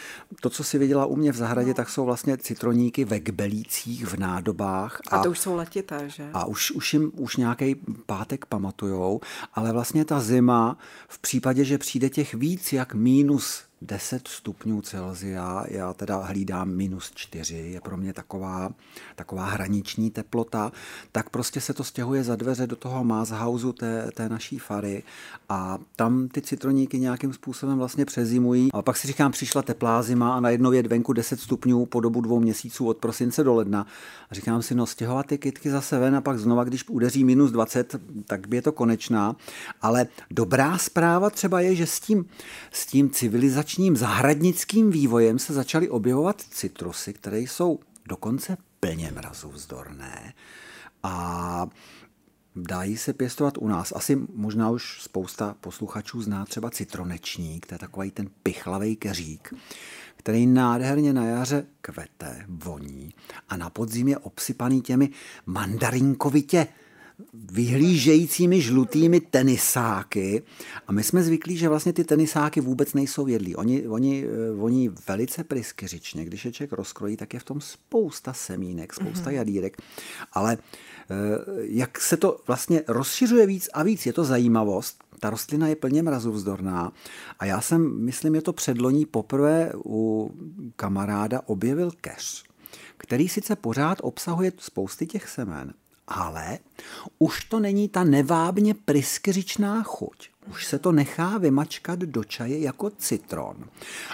to, 0.41 0.51
co 0.51 0.65
si 0.65 0.79
viděla 0.79 1.07
u 1.07 1.17
mě 1.17 1.33
v 1.33 1.37
zahradě, 1.37 1.69
no. 1.69 1.75
tak 1.75 1.89
jsou 1.89 2.05
vlastně 2.05 2.37
citroníky 2.37 3.05
ve 3.05 3.21
kbelících, 3.21 4.07
v 4.07 4.17
nádobách. 4.17 5.01
A, 5.11 5.17
a 5.17 5.23
to 5.23 5.31
už 5.31 5.39
jsou 5.39 5.57
letité, 5.57 6.09
že? 6.09 6.31
A 6.33 6.45
už, 6.45 6.71
už 6.71 6.93
jim 6.93 7.13
už 7.17 7.37
nějaký 7.37 7.77
pátek 8.07 8.47
pamatujou, 8.47 9.21
ale 9.55 9.73
vlastně 9.73 10.05
ta 10.05 10.21
zima 10.21 10.79
v 11.09 11.19
případě, 11.19 11.65
že 11.65 11.79
přijde 11.79 12.11
těch 12.11 12.35
víc 12.35 12.73
jak 12.73 12.95
mínus 12.95 13.63
10 13.83 14.29
stupňů 14.29 14.83
Celzia, 14.83 15.65
já 15.69 15.93
teda 15.93 16.17
hlídám 16.17 16.69
minus 16.69 17.11
4, 17.15 17.57
je 17.57 17.81
pro 17.81 17.97
mě 17.97 18.13
taková, 18.13 18.71
taková 19.17 19.45
hraniční 19.45 20.11
teplota, 20.11 20.73
tak 21.13 21.31
prostě 21.31 21.61
se 21.61 21.75
to 21.75 21.85
stěhuje 21.85 22.25
za 22.25 22.37
dveře 22.37 22.67
do 22.67 22.77
toho 22.77 23.05
mázhausu 23.05 23.73
té, 23.73 24.11
té 24.15 24.29
naší 24.29 24.59
fary 24.59 25.03
a 25.49 25.79
tam 25.97 26.29
ty 26.29 26.43
citroníky 26.43 26.99
nějakým 26.99 27.33
způsobem 27.33 27.79
vlastně 27.79 28.05
přezimují. 28.05 28.73
A 28.73 28.83
pak 28.83 28.97
si 28.97 29.07
říkám, 29.07 29.33
přišla 29.33 29.63
teplá 29.63 30.03
zima 30.03 30.35
a 30.35 30.41
najednou 30.41 30.73
je 30.73 30.83
venku 30.83 31.13
10 31.13 31.41
stupňů 31.41 31.87
po 31.87 32.01
dobu 32.01 32.21
dvou 32.21 32.41
měsíců 32.41 32.87
od 32.87 32.99
prosince 32.99 33.45
do 33.45 33.55
ledna. 33.55 33.87
A 34.31 34.35
říkám 34.35 34.63
si, 34.63 34.75
no 34.75 34.87
stěhovat 34.87 35.27
ty 35.27 35.39
kytky 35.39 35.71
zase 35.71 35.99
ven 35.99 36.17
a 36.17 36.21
pak 36.21 36.39
znova, 36.39 36.65
když 36.65 36.89
udeří 36.89 37.25
minus 37.25 37.51
20, 37.51 37.97
tak 38.27 38.49
by 38.49 38.57
je 38.57 38.63
to 38.63 38.73
konečná. 38.73 39.37
Ale 39.83 40.07
dobrá 40.31 40.79
zpráva 40.79 41.31
třeba 41.31 41.61
je, 41.61 41.75
že 41.75 41.87
s 41.87 42.01
tím, 42.01 42.25
s 42.73 42.87
tím 42.87 43.11
civilizačním 43.11 43.64
civilizačním 43.65 43.97
zahradnickým 43.97 44.91
vývojem 44.91 45.39
se 45.39 45.53
začaly 45.53 45.89
objevovat 45.89 46.41
citrusy, 46.51 47.13
které 47.13 47.41
jsou 47.41 47.79
dokonce 48.09 48.57
plně 48.81 49.13
mrazovzdorné 49.15 50.35
a 51.03 51.67
dají 52.57 52.97
se 52.97 53.13
pěstovat 53.13 53.59
u 53.59 53.69
nás. 53.69 53.93
Asi 53.97 54.19
možná 54.35 54.71
už 54.71 55.03
spousta 55.03 55.57
posluchačů 55.61 56.23
zná 56.23 56.45
třeba 56.45 56.71
citronečník, 56.71 57.67
to 57.67 57.75
je 57.75 57.79
takový 57.79 58.11
ten 58.11 58.31
pichlavý 58.43 58.97
keřík, 58.97 59.55
který 60.17 60.47
nádherně 60.47 61.13
na 61.13 61.25
jaře 61.25 61.67
kvete, 61.81 62.45
voní 62.49 63.15
a 63.49 63.57
na 63.57 63.71
podzim 63.71 64.09
je 64.09 64.19
obsypaný 64.19 64.83
těmi 64.83 65.11
mandarinkovitě 65.47 66.67
vyhlížejícími 67.33 68.61
žlutými 68.61 69.21
tenisáky. 69.21 70.43
A 70.87 70.93
my 70.93 71.03
jsme 71.03 71.23
zvyklí, 71.23 71.57
že 71.57 71.69
vlastně 71.69 71.93
ty 71.93 72.05
tenisáky 72.05 72.61
vůbec 72.61 72.95
nejsou 72.95 73.27
jedlí. 73.27 73.57
Oni, 73.57 73.89
oni 73.89 74.27
voní 74.57 74.91
velice 75.09 75.45
pryskyřičně. 75.45 76.25
Když 76.25 76.45
je 76.45 76.53
člověk 76.53 76.73
rozkrojí, 76.73 77.17
tak 77.17 77.35
je 77.35 77.41
v 77.41 77.45
tom 77.45 77.61
spousta 77.61 78.33
semínek, 78.33 78.95
spousta 78.95 79.31
mm-hmm. 79.31 79.35
jadírek. 79.35 79.77
Ale 80.33 80.59
eh, 80.59 81.15
jak 81.61 82.01
se 82.01 82.17
to 82.17 82.41
vlastně 82.47 82.83
rozšiřuje 82.89 83.47
víc 83.47 83.69
a 83.75 83.83
víc, 83.83 84.07
je 84.07 84.13
to 84.13 84.25
zajímavost. 84.25 85.05
Ta 85.21 85.31
rostlina 85.31 85.69
je 85.69 85.77
plně 85.77 86.03
mrazovzdorná 86.03 86.93
a 87.39 87.45
já 87.45 87.61
jsem, 87.61 88.05
myslím, 88.05 88.35
je 88.35 88.43
to 88.43 88.53
předloní 88.53 89.07
poprvé 89.07 89.73
u 89.85 90.31
kamaráda 90.77 91.41
objevil 91.47 91.91
keř, 92.01 92.45
který 92.97 93.29
sice 93.29 93.57
pořád 93.57 93.99
obsahuje 94.03 94.53
spousty 94.59 95.07
těch 95.07 95.29
semen, 95.29 95.75
ale 96.09 96.59
už 97.19 97.45
to 97.45 97.61
není 97.61 97.89
ta 97.89 98.05
nevábně 98.05 98.75
pryskyřičná 98.75 99.83
chuť. 99.83 100.31
Už 100.51 100.67
se 100.67 100.79
to 100.79 100.93
nechá 100.93 101.39
vymačkat 101.39 101.99
do 101.99 102.25
čaje 102.25 102.59
jako 102.59 102.91
citron. 102.91 103.57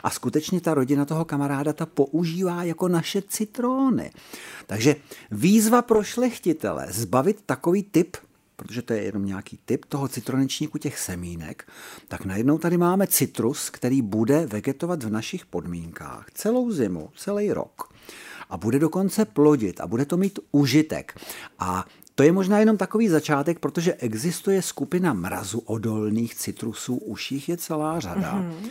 A 0.03 0.11
skutečně 0.11 0.61
ta 0.61 0.75
rodina 0.75 1.05
toho 1.05 1.25
kamaráda 1.25 1.73
ta 1.73 1.87
používá 1.87 2.65
jako 2.65 2.89
naše 2.89 3.23
citrony. 3.23 4.11
Takže 4.67 4.97
výzva 5.31 5.83
pro 5.83 6.03
šlechtitele 6.03 6.87
zbavit 6.91 7.43
takový 7.47 7.83
typ 7.83 8.17
protože 8.57 8.83
to 8.83 8.93
je 8.93 9.03
jenom 9.03 9.27
nějaký 9.27 9.59
typ 9.65 9.85
toho 9.85 10.09
citronečníku 10.09 10.79
těch 10.79 10.99
semínek, 10.99 11.69
tak 12.09 12.25
najednou 12.25 12.59
tady 12.59 12.77
máme 12.77 13.07
citrus, 13.07 13.71
který 13.71 14.03
bude 14.03 14.47
vegetovat 14.47 15.03
v 15.03 15.11
našich 15.11 15.47
podmínkách 15.47 16.27
celou 16.35 16.71
zimu, 16.71 17.11
celý 17.17 17.53
rok 17.53 17.93
a 18.51 18.57
bude 18.57 18.79
dokonce 18.79 19.25
plodit 19.25 19.81
a 19.81 19.87
bude 19.87 20.05
to 20.05 20.17
mít 20.17 20.39
užitek. 20.53 21.21
A 21.59 21.87
to 22.15 22.23
je 22.23 22.33
možná 22.33 22.59
jenom 22.59 22.77
takový 22.77 23.09
začátek, 23.09 23.59
protože 23.59 23.95
existuje 23.95 24.63
skupina 24.63 25.13
mrazu 25.13 25.59
odolných 25.59 26.35
citrusů, 26.35 26.97
už 26.97 27.33
jich 27.33 27.49
je 27.49 27.57
celá 27.57 28.01
řada. 28.01 28.35
Mm-hmm. 28.35 28.71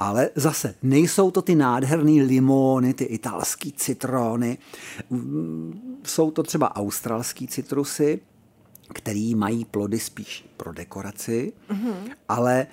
Ale 0.00 0.30
zase 0.34 0.74
nejsou 0.82 1.30
to 1.30 1.42
ty 1.42 1.54
nádherné 1.54 2.22
limony, 2.22 2.94
ty 2.94 3.04
italské 3.04 3.70
citrony. 3.76 4.58
Jsou 6.04 6.30
to 6.30 6.42
třeba 6.42 6.76
australský 6.76 7.46
citrusy, 7.46 8.20
který 8.94 9.34
mají 9.34 9.64
plody 9.64 9.98
spíš 9.98 10.46
pro 10.56 10.72
dekoraci, 10.72 11.52
mm-hmm. 11.70 11.94
ale 12.28 12.66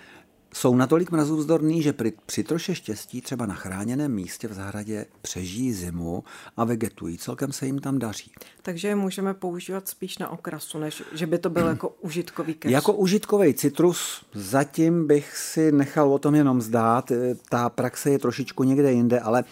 jsou 0.55 0.75
natolik 0.75 1.11
mrazůvzdorný, 1.11 1.81
že 1.81 1.93
při, 1.93 2.13
při 2.25 2.43
troše 2.43 2.75
štěstí 2.75 3.21
třeba 3.21 3.45
na 3.45 3.55
chráněném 3.55 4.13
místě 4.13 4.47
v 4.47 4.53
zahradě 4.53 5.05
přežijí 5.21 5.73
zimu 5.73 6.23
a 6.57 6.63
vegetují. 6.63 7.17
Celkem 7.17 7.51
se 7.51 7.65
jim 7.65 7.79
tam 7.79 7.99
daří. 7.99 8.31
Takže 8.61 8.87
je 8.87 8.95
můžeme 8.95 9.33
používat 9.33 9.87
spíš 9.87 10.17
na 10.17 10.29
okrasu, 10.29 10.79
než 10.79 11.03
že 11.13 11.27
by 11.27 11.37
to 11.37 11.49
byl 11.49 11.67
jako 11.67 11.89
užitkový 12.01 12.53
keř. 12.53 12.71
Jako 12.71 12.93
užitkový 12.93 13.53
citrus 13.53 14.25
zatím 14.33 15.07
bych 15.07 15.37
si 15.37 15.71
nechal 15.71 16.13
o 16.13 16.19
tom 16.19 16.35
jenom 16.35 16.61
zdát. 16.61 17.11
Ta 17.49 17.69
praxe 17.69 18.09
je 18.09 18.19
trošičku 18.19 18.63
někde 18.63 18.91
jinde, 18.91 19.19
ale 19.19 19.43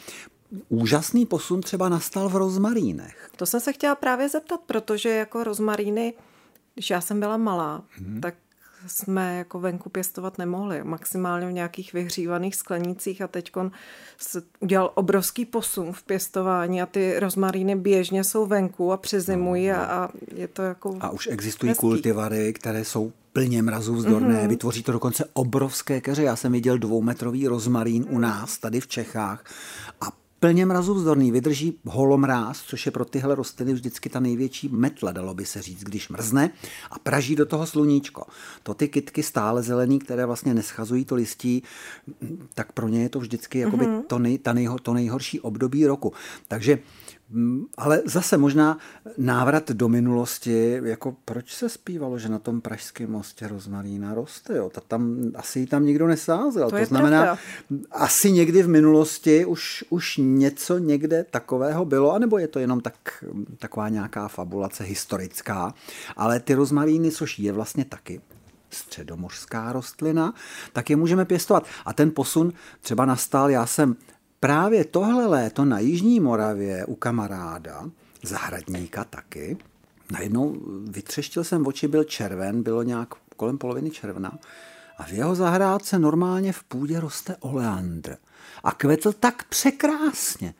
úžasný 0.69 1.25
posun 1.25 1.61
třeba 1.61 1.89
nastal 1.89 2.29
v 2.29 2.35
rozmarínech. 2.35 3.29
To 3.35 3.45
jsem 3.45 3.59
se 3.59 3.73
chtěla 3.73 3.95
právě 3.95 4.29
zeptat, 4.29 4.59
protože 4.65 5.09
jako 5.09 5.43
rozmaríny 5.43 6.13
když 6.73 6.89
já 6.89 7.01
jsem 7.01 7.19
byla 7.19 7.37
malá, 7.37 7.83
hmm. 7.89 8.21
tak 8.21 8.35
jsme 8.87 9.37
jako 9.37 9.59
venku 9.59 9.89
pěstovat 9.89 10.37
nemohli. 10.37 10.83
Maximálně 10.83 11.47
v 11.47 11.51
nějakých 11.51 11.93
vyhřívaných 11.93 12.55
sklenicích 12.55 13.21
a 13.21 13.27
teď 13.27 13.51
se 14.17 14.43
udělal 14.59 14.91
obrovský 14.95 15.45
posun 15.45 15.93
v 15.93 16.03
pěstování 16.03 16.81
a 16.81 16.85
ty 16.85 17.19
rozmaríny 17.19 17.75
běžně 17.75 18.23
jsou 18.23 18.45
venku 18.45 18.91
a 18.91 18.97
přezimují 18.97 19.67
no, 19.67 19.73
no. 19.73 19.81
a, 19.81 19.85
a 19.85 20.09
je 20.35 20.47
to 20.47 20.61
jako 20.61 20.97
A 20.99 21.09
už 21.09 21.27
existují 21.31 21.69
hezký. 21.69 21.79
kultivary, 21.81 22.53
které 22.53 22.85
jsou 22.85 23.11
plně 23.33 23.61
mrazůvzdorné, 23.61 24.43
mm-hmm. 24.43 24.47
vytvoří 24.47 24.83
to 24.83 24.91
dokonce 24.91 25.25
obrovské 25.33 26.01
keře. 26.01 26.23
Já 26.23 26.35
jsem 26.35 26.51
viděl 26.51 26.77
dvoumetrový 26.77 27.47
rozmarín 27.47 28.05
u 28.09 28.19
nás 28.19 28.57
tady 28.57 28.79
v 28.79 28.87
Čechách 28.87 29.43
a 30.01 30.22
plně 30.43 30.65
mrazovzdorný, 30.65 31.31
vydrží 31.31 31.79
holomráz, 31.85 32.61
což 32.61 32.85
je 32.85 32.91
pro 32.91 33.05
tyhle 33.05 33.35
rostliny 33.35 33.73
vždycky 33.73 34.09
ta 34.09 34.19
největší 34.19 34.69
metla, 34.69 35.11
dalo 35.11 35.33
by 35.33 35.45
se 35.45 35.61
říct, 35.61 35.83
když 35.83 36.09
mrzne 36.09 36.51
a 36.91 36.99
praží 36.99 37.35
do 37.35 37.45
toho 37.45 37.67
sluníčko. 37.67 38.23
To 38.63 38.73
ty 38.73 38.87
kytky 38.87 39.23
stále 39.23 39.63
zelený, 39.63 39.99
které 39.99 40.25
vlastně 40.25 40.53
neschazují 40.53 41.05
to 41.05 41.15
listí, 41.15 41.63
tak 42.53 42.71
pro 42.71 42.87
ně 42.87 43.01
je 43.01 43.09
to 43.09 43.19
vždycky 43.19 43.59
jakoby 43.59 43.85
mm-hmm. 43.85 44.03
to, 44.07 44.19
nej, 44.19 44.37
ta 44.37 44.53
nejho, 44.53 44.79
to 44.79 44.93
nejhorší 44.93 45.39
období 45.39 45.87
roku. 45.87 46.13
Takže 46.47 46.79
ale 47.77 48.01
zase 48.05 48.37
možná 48.37 48.77
návrat 49.17 49.71
do 49.71 49.89
minulosti, 49.89 50.79
jako 50.83 51.15
proč 51.25 51.55
se 51.55 51.69
zpívalo, 51.69 52.19
že 52.19 52.29
na 52.29 52.39
tom 52.39 52.61
pražském 52.61 53.11
mostě 53.11 53.47
rozmarína 53.47 54.13
roste, 54.13 54.57
jo? 54.57 54.69
Ta 54.69 54.81
tam, 54.87 55.31
asi 55.35 55.59
ji 55.59 55.67
tam 55.67 55.85
nikdo 55.85 56.07
nesázel. 56.07 56.69
To, 56.69 56.77
to 56.77 56.85
znamená, 56.85 57.21
pravda. 57.21 57.41
asi 57.91 58.31
někdy 58.31 58.63
v 58.63 58.67
minulosti 58.67 59.45
už, 59.45 59.83
už 59.89 60.19
něco 60.23 60.77
někde 60.77 61.25
takového 61.31 61.85
bylo, 61.85 62.13
anebo 62.13 62.37
je 62.37 62.47
to 62.47 62.59
jenom 62.59 62.81
tak, 62.81 63.23
taková 63.59 63.89
nějaká 63.89 64.27
fabulace 64.27 64.83
historická, 64.83 65.73
ale 66.15 66.39
ty 66.39 66.53
rozmaríny, 66.53 67.11
což 67.11 67.39
je 67.39 67.51
vlastně 67.51 67.85
taky 67.85 68.21
středomořská 68.69 69.71
rostlina, 69.71 70.33
tak 70.73 70.89
je 70.89 70.95
můžeme 70.95 71.25
pěstovat. 71.25 71.65
A 71.85 71.93
ten 71.93 72.11
posun 72.11 72.53
třeba 72.81 73.05
nastal, 73.05 73.49
já 73.49 73.65
jsem 73.65 73.95
právě 74.43 74.85
tohle 74.85 75.25
léto 75.25 75.65
na 75.65 75.79
Jižní 75.79 76.19
Moravě 76.19 76.85
u 76.85 76.95
kamaráda, 76.95 77.89
zahradníka 78.23 79.03
taky, 79.03 79.57
najednou 80.11 80.55
vytřeštil 80.87 81.43
jsem 81.43 81.67
oči, 81.67 81.87
byl 81.87 82.03
červen, 82.03 82.63
bylo 82.63 82.83
nějak 82.83 83.09
kolem 83.37 83.57
poloviny 83.57 83.89
června 83.89 84.37
a 84.97 85.03
v 85.03 85.11
jeho 85.13 85.35
zahrádce 85.35 85.99
normálně 85.99 86.53
v 86.53 86.63
půdě 86.63 86.99
roste 86.99 87.35
oleandr. 87.39 88.17
A 88.63 88.71
kvetl 88.71 89.13
tak 89.13 89.43
překrásně. 89.43 90.53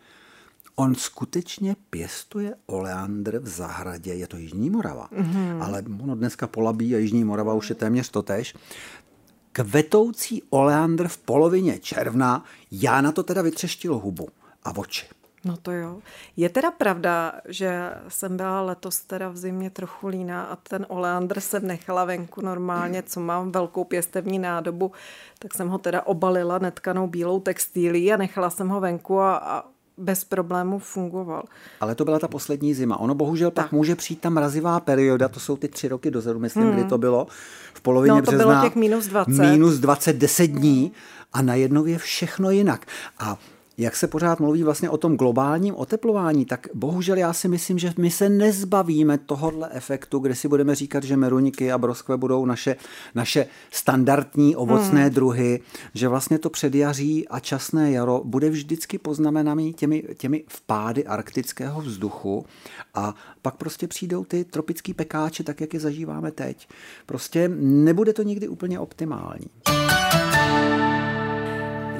On 0.75 0.95
skutečně 0.95 1.75
pěstuje 1.89 2.55
oleandr 2.65 3.39
v 3.39 3.47
zahradě, 3.47 4.13
je 4.13 4.27
to 4.27 4.37
Jižní 4.37 4.69
Morava, 4.69 5.07
mm-hmm. 5.07 5.63
ale 5.63 5.83
ono 6.03 6.15
dneska 6.15 6.47
polabí 6.47 6.95
a 6.95 6.97
Jižní 6.97 7.23
Morava 7.23 7.53
už 7.53 7.69
je 7.69 7.75
téměř 7.75 8.09
totež, 8.09 8.55
kvetoucí 9.53 10.43
oleandr 10.49 11.07
v 11.07 11.17
polovině 11.17 11.79
června, 11.79 12.43
já 12.71 13.01
na 13.01 13.11
to 13.11 13.23
teda 13.23 13.41
vytřeštil 13.41 13.97
hubu 13.97 14.27
a 14.63 14.77
oči. 14.77 15.05
No 15.45 15.57
to 15.57 15.71
jo. 15.71 15.99
Je 16.37 16.49
teda 16.49 16.71
pravda, 16.71 17.33
že 17.45 17.91
jsem 18.07 18.37
byla 18.37 18.61
letos 18.61 18.99
teda 18.99 19.29
v 19.29 19.37
zimě 19.37 19.69
trochu 19.69 20.07
líná 20.07 20.43
a 20.43 20.55
ten 20.55 20.85
oleandr 20.89 21.39
jsem 21.39 21.67
nechala 21.67 22.05
venku 22.05 22.41
normálně, 22.41 23.03
co 23.03 23.19
mám 23.19 23.51
velkou 23.51 23.83
pěstevní 23.83 24.39
nádobu, 24.39 24.91
tak 25.39 25.53
jsem 25.53 25.67
ho 25.69 25.77
teda 25.77 26.01
obalila 26.01 26.59
netkanou 26.59 27.07
bílou 27.07 27.39
textílí 27.39 28.13
a 28.13 28.17
nechala 28.17 28.49
jsem 28.49 28.69
ho 28.69 28.79
venku 28.79 29.19
a, 29.19 29.35
a 29.37 29.63
bez 29.97 30.23
problémů 30.23 30.79
fungoval. 30.79 31.43
Ale 31.81 31.95
to 31.95 32.05
byla 32.05 32.19
ta 32.19 32.27
poslední 32.27 32.73
zima. 32.73 32.97
Ono 32.97 33.15
bohužel 33.15 33.51
tak. 33.51 33.65
pak 33.65 33.71
může 33.71 33.95
přijít 33.95 34.21
ta 34.21 34.29
mrazivá 34.29 34.79
perioda, 34.79 35.27
to 35.27 35.39
jsou 35.39 35.57
ty 35.57 35.67
tři 35.67 35.87
roky 35.87 36.11
dozadu, 36.11 36.39
myslím, 36.39 36.63
hmm. 36.63 36.73
kdy 36.73 36.83
to 36.83 36.97
bylo, 36.97 37.27
v 37.73 37.81
polovině 37.81 38.15
no, 38.15 38.21
to 38.21 38.31
března. 38.31 38.45
bylo 38.45 38.61
těch 38.61 38.75
minus 38.75 39.07
20. 39.07 39.31
Minus 39.31 39.79
20, 39.79 40.13
10 40.13 40.47
dní 40.47 40.91
a 41.33 41.41
najednou 41.41 41.85
je 41.85 41.97
všechno 41.97 42.51
jinak. 42.51 42.85
A 43.19 43.37
jak 43.77 43.95
se 43.95 44.07
pořád 44.07 44.39
mluví 44.39 44.63
vlastně 44.63 44.89
o 44.89 44.97
tom 44.97 45.17
globálním 45.17 45.75
oteplování, 45.75 46.45
tak 46.45 46.67
bohužel 46.73 47.17
já 47.17 47.33
si 47.33 47.47
myslím, 47.47 47.79
že 47.79 47.93
my 47.97 48.11
se 48.11 48.29
nezbavíme 48.29 49.17
tohohle 49.17 49.69
efektu, 49.71 50.19
kde 50.19 50.35
si 50.35 50.47
budeme 50.47 50.75
říkat, 50.75 51.03
že 51.03 51.17
meruniky 51.17 51.71
a 51.71 51.77
broskve 51.77 52.17
budou 52.17 52.45
naše, 52.45 52.75
naše 53.15 53.45
standardní 53.71 54.55
ovocné 54.55 55.01
hmm. 55.01 55.13
druhy, 55.13 55.59
že 55.93 56.07
vlastně 56.07 56.39
to 56.39 56.49
předjaří 56.49 57.27
a 57.27 57.39
časné 57.39 57.91
jaro 57.91 58.21
bude 58.25 58.49
vždycky 58.49 58.97
poznamenaný 58.97 59.73
těmi, 59.73 60.03
těmi 60.17 60.43
vpády 60.47 61.05
arktického 61.05 61.81
vzduchu 61.81 62.45
a 62.93 63.15
pak 63.41 63.55
prostě 63.55 63.87
přijdou 63.87 64.23
ty 64.23 64.45
tropický 64.45 64.93
pekáče, 64.93 65.43
tak 65.43 65.61
jak 65.61 65.73
je 65.73 65.79
zažíváme 65.79 66.31
teď. 66.31 66.67
Prostě 67.05 67.51
nebude 67.59 68.13
to 68.13 68.23
nikdy 68.23 68.47
úplně 68.47 68.79
optimální. 68.79 69.47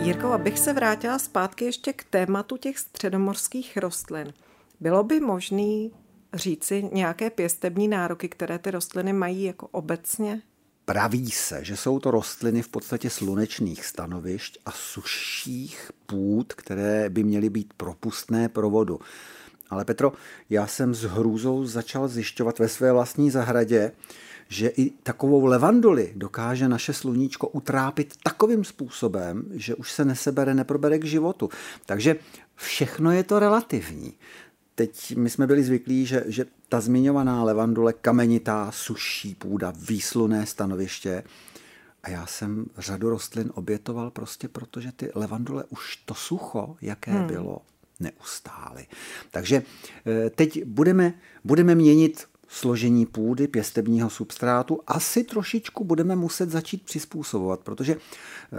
Jirko, 0.04 0.28
abych 0.28 0.60
se 0.60 0.74
vrátila 0.74 1.20
zpátky 1.20 1.66
ještě 1.66 1.94
k 1.94 2.04
tématu 2.04 2.58
těch 2.58 2.80
středomorských 2.80 3.78
rostlin. 3.78 4.34
Bylo 4.80 5.04
by 5.04 5.20
možné 5.20 5.90
říci 6.34 6.90
nějaké 6.94 7.30
pěstební 7.30 7.88
nároky, 7.88 8.30
které 8.30 8.60
ty 8.60 8.72
rostliny 8.72 9.14
mají 9.14 9.44
jako 9.44 9.68
obecně? 9.68 10.42
Praví 10.86 11.32
se, 11.32 11.64
že 11.64 11.78
jsou 11.78 12.00
to 12.00 12.12
rostliny 12.12 12.62
v 12.62 12.70
podstatě 12.70 13.10
slunečných 13.10 13.86
stanovišť 13.86 14.58
a 14.66 14.72
suších 14.72 15.92
půd, 16.06 16.54
které 16.54 17.10
by 17.10 17.24
měly 17.24 17.50
být 17.50 17.74
propustné 17.78 18.50
pro 18.50 18.70
vodu. 18.70 19.00
Ale 19.70 19.86
Petro, 19.86 20.14
já 20.50 20.68
jsem 20.68 20.96
s 20.96 21.04
hrůzou 21.04 21.66
začal 21.66 22.08
zjišťovat 22.08 22.60
ve 22.60 22.68
své 22.68 22.92
vlastní 22.92 23.32
zahradě, 23.32 23.92
že 24.50 24.68
i 24.68 24.90
takovou 24.90 25.46
levanduli 25.46 26.14
dokáže 26.16 26.68
naše 26.70 26.94
sluníčko 26.94 27.48
utrápit 27.48 28.14
takovým 28.24 28.64
způsobem, 28.64 29.44
že 29.52 29.76
už 29.76 29.92
se 29.92 30.06
nesebere, 30.06 30.54
neprobere 30.54 31.00
k 31.00 31.06
životu. 31.06 31.50
Takže 31.86 32.16
všechno 32.56 33.12
je 33.12 33.24
to 33.24 33.40
relativní. 33.40 34.14
Teď 34.76 35.16
my 35.16 35.30
jsme 35.30 35.48
byli 35.48 35.64
zvyklí, 35.64 36.06
že, 36.06 36.24
že 36.28 36.46
ta 36.70 36.82
zmiňovaná 36.82 37.44
levandule, 37.44 37.94
kamenitá, 37.94 38.72
suší 38.72 39.36
půda, 39.36 39.74
výsluné 39.76 40.46
stanoviště, 40.46 41.24
a 42.04 42.10
já 42.10 42.26
jsem 42.26 42.66
řadu 42.78 43.10
rostlin 43.10 43.52
obětoval 43.54 44.12
prostě 44.12 44.48
proto, 44.48 44.82
že 44.82 44.92
ty 44.92 45.10
levandule 45.16 45.64
už 45.70 45.96
to 45.96 46.14
sucho, 46.14 46.76
jaké 46.82 47.12
hmm. 47.12 47.28
bylo, 47.28 47.62
neustály. 48.00 48.88
Takže 49.32 49.64
eh, 50.06 50.30
teď 50.30 50.64
budeme, 50.64 51.14
budeme 51.44 51.76
měnit 51.76 52.28
složení 52.48 53.06
půdy, 53.06 53.48
pěstebního 53.48 54.10
substrátu, 54.10 54.80
asi 54.88 55.24
trošičku 55.24 55.84
budeme 55.84 56.16
muset 56.16 56.50
začít 56.50 56.84
přizpůsobovat, 56.84 57.60
protože 57.60 57.94
eh, 57.96 58.58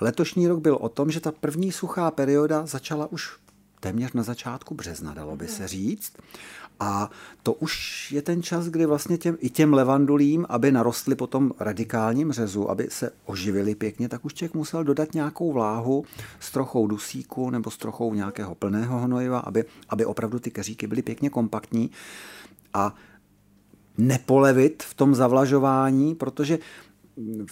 letošní 0.00 0.48
rok 0.48 0.60
byl 0.60 0.74
o 0.74 0.88
tom, 0.88 1.10
že 1.10 1.20
ta 1.20 1.32
první 1.32 1.72
suchá 1.72 2.10
perioda 2.10 2.66
začala 2.66 3.12
už 3.12 3.36
téměř 3.80 4.12
na 4.12 4.22
začátku 4.22 4.74
března, 4.74 5.14
dalo 5.14 5.36
by 5.36 5.48
se 5.48 5.68
říct. 5.68 6.12
A 6.80 7.10
to 7.42 7.52
už 7.52 7.72
je 8.12 8.22
ten 8.22 8.42
čas, 8.42 8.66
kdy 8.66 8.86
vlastně 8.86 9.18
těm, 9.18 9.36
i 9.40 9.50
těm 9.50 9.74
levandulím, 9.74 10.46
aby 10.48 10.72
narostly 10.72 11.14
po 11.14 11.26
tom 11.26 11.52
radikálním 11.60 12.32
řezu, 12.32 12.70
aby 12.70 12.88
se 12.90 13.10
oživili 13.24 13.74
pěkně, 13.74 14.08
tak 14.08 14.24
už 14.24 14.34
člověk 14.34 14.54
musel 14.54 14.84
dodat 14.84 15.14
nějakou 15.14 15.52
vláhu 15.52 16.04
s 16.40 16.50
trochou 16.50 16.86
dusíku 16.86 17.50
nebo 17.50 17.70
s 17.70 17.76
trochou 17.76 18.14
nějakého 18.14 18.54
plného 18.54 18.98
hnojiva, 18.98 19.38
aby, 19.38 19.64
aby 19.88 20.04
opravdu 20.04 20.38
ty 20.38 20.50
keříky 20.50 20.86
byly 20.86 21.02
pěkně 21.02 21.30
kompaktní. 21.30 21.90
A 22.76 22.94
nepolevit 23.98 24.82
v 24.82 24.94
tom 24.94 25.14
zavlažování, 25.14 26.14
protože 26.14 26.58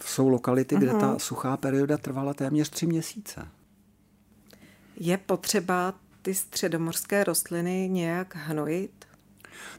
jsou 0.04 0.28
lokality, 0.28 0.76
kde 0.76 0.90
ta 0.90 1.06
mhm. 1.06 1.18
suchá 1.18 1.56
perioda 1.56 1.98
trvala 1.98 2.34
téměř 2.34 2.70
tři 2.70 2.87
měsíce. 2.87 3.48
Je 4.96 5.18
potřeba 5.18 5.94
ty 6.22 6.34
středomorské 6.34 7.24
rostliny 7.24 7.88
nějak 7.92 8.37
hnojit? 8.37 8.90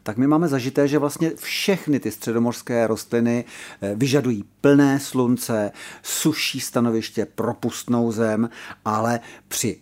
tak 0.03 0.17
my 0.17 0.27
máme 0.27 0.47
zažité, 0.47 0.87
že 0.87 0.99
vlastně 0.99 1.31
všechny 1.35 1.99
ty 1.99 2.11
středomorské 2.11 2.87
rostliny 2.87 3.45
eh, 3.81 3.95
vyžadují 3.95 4.43
plné 4.61 4.99
slunce, 4.99 5.71
suší 6.03 6.59
stanoviště, 6.59 7.25
propustnou 7.25 8.11
zem, 8.11 8.49
ale 8.85 9.19
při 9.47 9.81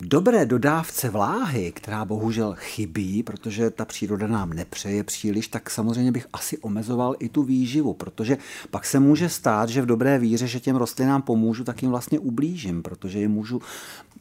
dobré 0.00 0.46
dodávce 0.46 1.10
vláhy, 1.10 1.72
která 1.72 2.04
bohužel 2.04 2.54
chybí, 2.58 3.22
protože 3.22 3.70
ta 3.70 3.84
příroda 3.84 4.26
nám 4.26 4.50
nepřeje 4.50 5.04
příliš, 5.04 5.48
tak 5.48 5.70
samozřejmě 5.70 6.12
bych 6.12 6.26
asi 6.32 6.58
omezoval 6.58 7.16
i 7.18 7.28
tu 7.28 7.42
výživu, 7.42 7.94
protože 7.94 8.38
pak 8.70 8.86
se 8.86 9.00
může 9.00 9.28
stát, 9.28 9.68
že 9.68 9.82
v 9.82 9.86
dobré 9.86 10.18
víře, 10.18 10.46
že 10.46 10.60
těm 10.60 10.76
rostlinám 10.76 11.22
pomůžu, 11.22 11.64
tak 11.64 11.82
jim 11.82 11.90
vlastně 11.90 12.18
ublížím, 12.18 12.82
protože 12.82 13.18
je 13.18 13.28
můžu 13.28 13.62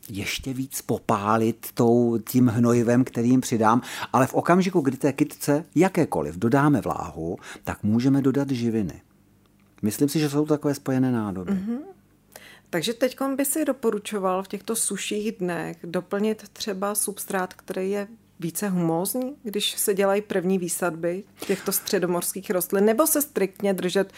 ještě 0.10 0.54
víc 0.54 0.82
popálit 0.82 1.68
tou, 1.74 2.18
tím 2.30 2.48
hnojivem, 2.48 3.04
který 3.04 3.30
jim 3.30 3.42
přidám, 3.42 3.82
ale 4.14 4.28
v 4.28 4.34
okamžiku, 4.34 4.82
kdy 4.82 4.98
té 4.98 5.14
kytce 5.14 5.66
jakékoliv 5.76 6.36
dodáme 6.36 6.82
vláhu, 6.82 7.38
tak 7.64 7.84
můžeme 7.84 8.22
dodat 8.22 8.50
živiny. 8.50 9.02
Myslím 9.82 10.10
si, 10.10 10.20
že 10.20 10.30
jsou 10.30 10.46
takové 10.46 10.74
spojené 10.74 11.12
nádoby. 11.12 11.52
Mm-hmm. 11.52 11.95
Takže 12.70 12.94
teď 12.94 13.18
by 13.36 13.46
si 13.46 13.66
doporučoval 13.66 14.44
v 14.44 14.48
těchto 14.48 14.76
suších 14.76 15.32
dnech 15.32 15.78
doplnit 15.84 16.50
třeba 16.54 16.96
substrát, 16.96 17.54
který 17.54 17.92
je 17.92 18.08
více 18.40 18.70
humózní, 18.70 19.36
když 19.44 19.72
se 19.72 19.94
dělají 19.94 20.22
první 20.22 20.58
výsadby 20.58 21.24
těchto 21.48 21.72
středomorských 21.72 22.50
rostlin, 22.50 22.86
nebo 22.86 23.08
se 23.08 23.22
striktně 23.22 23.74
držet 23.74 24.14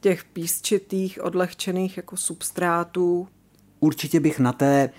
těch 0.00 0.24
písčitých, 0.24 1.24
odlehčených 1.24 1.96
jako 1.96 2.16
substrátů? 2.16 3.28
Určitě 3.80 4.20
bych 4.20 4.38
na 4.38 4.52
té 4.52 4.82
e, 4.82 4.90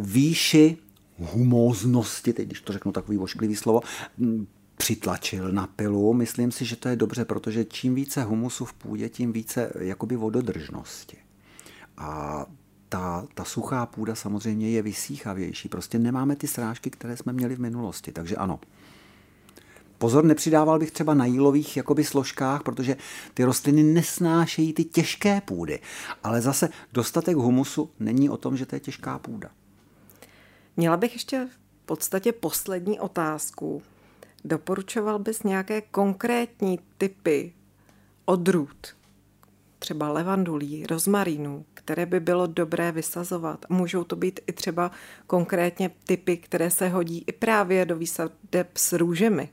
výši 0.00 0.76
humóznosti, 1.18 2.32
teď 2.32 2.46
když 2.46 2.60
to 2.60 2.72
řeknu 2.72 2.92
takový 2.92 3.18
ošklivý 3.18 3.56
slovo, 3.56 3.80
přitlačil 4.76 5.52
na 5.52 5.66
pilu. 5.66 6.14
Myslím 6.14 6.52
si, 6.52 6.64
že 6.64 6.76
to 6.76 6.88
je 6.88 6.96
dobře, 6.96 7.24
protože 7.24 7.64
čím 7.64 7.94
více 7.94 8.22
humusu 8.22 8.64
v 8.64 8.72
půdě, 8.72 9.08
tím 9.08 9.32
více 9.32 9.72
jakoby 9.78 10.16
vododržnosti. 10.16 11.16
A 11.96 12.46
ta, 12.88 13.26
ta 13.34 13.44
suchá 13.44 13.86
půda 13.86 14.14
samozřejmě 14.14 14.70
je 14.70 14.82
vysíchavější. 14.82 15.68
Prostě 15.68 15.98
nemáme 15.98 16.36
ty 16.36 16.46
srážky, 16.46 16.90
které 16.90 17.16
jsme 17.16 17.32
měli 17.32 17.56
v 17.56 17.60
minulosti. 17.60 18.12
Takže 18.12 18.36
ano, 18.36 18.60
Pozor, 20.02 20.24
nepřidával 20.24 20.78
bych 20.78 20.90
třeba 20.90 21.14
na 21.14 21.26
jílových 21.26 21.76
jakoby 21.76 22.04
složkách, 22.04 22.62
protože 22.62 22.96
ty 23.34 23.44
rostliny 23.44 23.82
nesnášejí 23.82 24.72
ty 24.72 24.84
těžké 24.84 25.40
půdy. 25.40 25.80
Ale 26.22 26.40
zase 26.40 26.68
dostatek 26.92 27.36
humusu 27.36 27.90
není 28.00 28.30
o 28.30 28.36
tom, 28.36 28.56
že 28.56 28.66
to 28.66 28.76
je 28.76 28.80
těžká 28.80 29.18
půda. 29.18 29.50
Měla 30.76 30.96
bych 30.96 31.12
ještě 31.12 31.48
v 31.82 31.86
podstatě 31.86 32.32
poslední 32.32 33.00
otázku. 33.00 33.82
Doporučoval 34.44 35.18
bys 35.18 35.42
nějaké 35.42 35.80
konkrétní 35.80 36.78
typy 36.98 37.52
odrůd, 38.24 38.96
třeba 39.82 40.12
levandulí, 40.12 40.86
rozmarínů, 40.86 41.64
které 41.74 42.06
by 42.06 42.20
bylo 42.20 42.46
dobré 42.46 42.92
vysazovat. 42.92 43.66
Můžou 43.68 44.04
to 44.04 44.16
být 44.16 44.40
i 44.46 44.52
třeba 44.52 44.90
konkrétně 45.26 45.90
typy, 46.06 46.36
které 46.36 46.70
se 46.70 46.88
hodí 46.88 47.24
i 47.26 47.32
právě 47.32 47.86
do 47.86 47.96
výsadeb 47.96 48.68
s 48.76 48.92
růžemi 48.92 49.48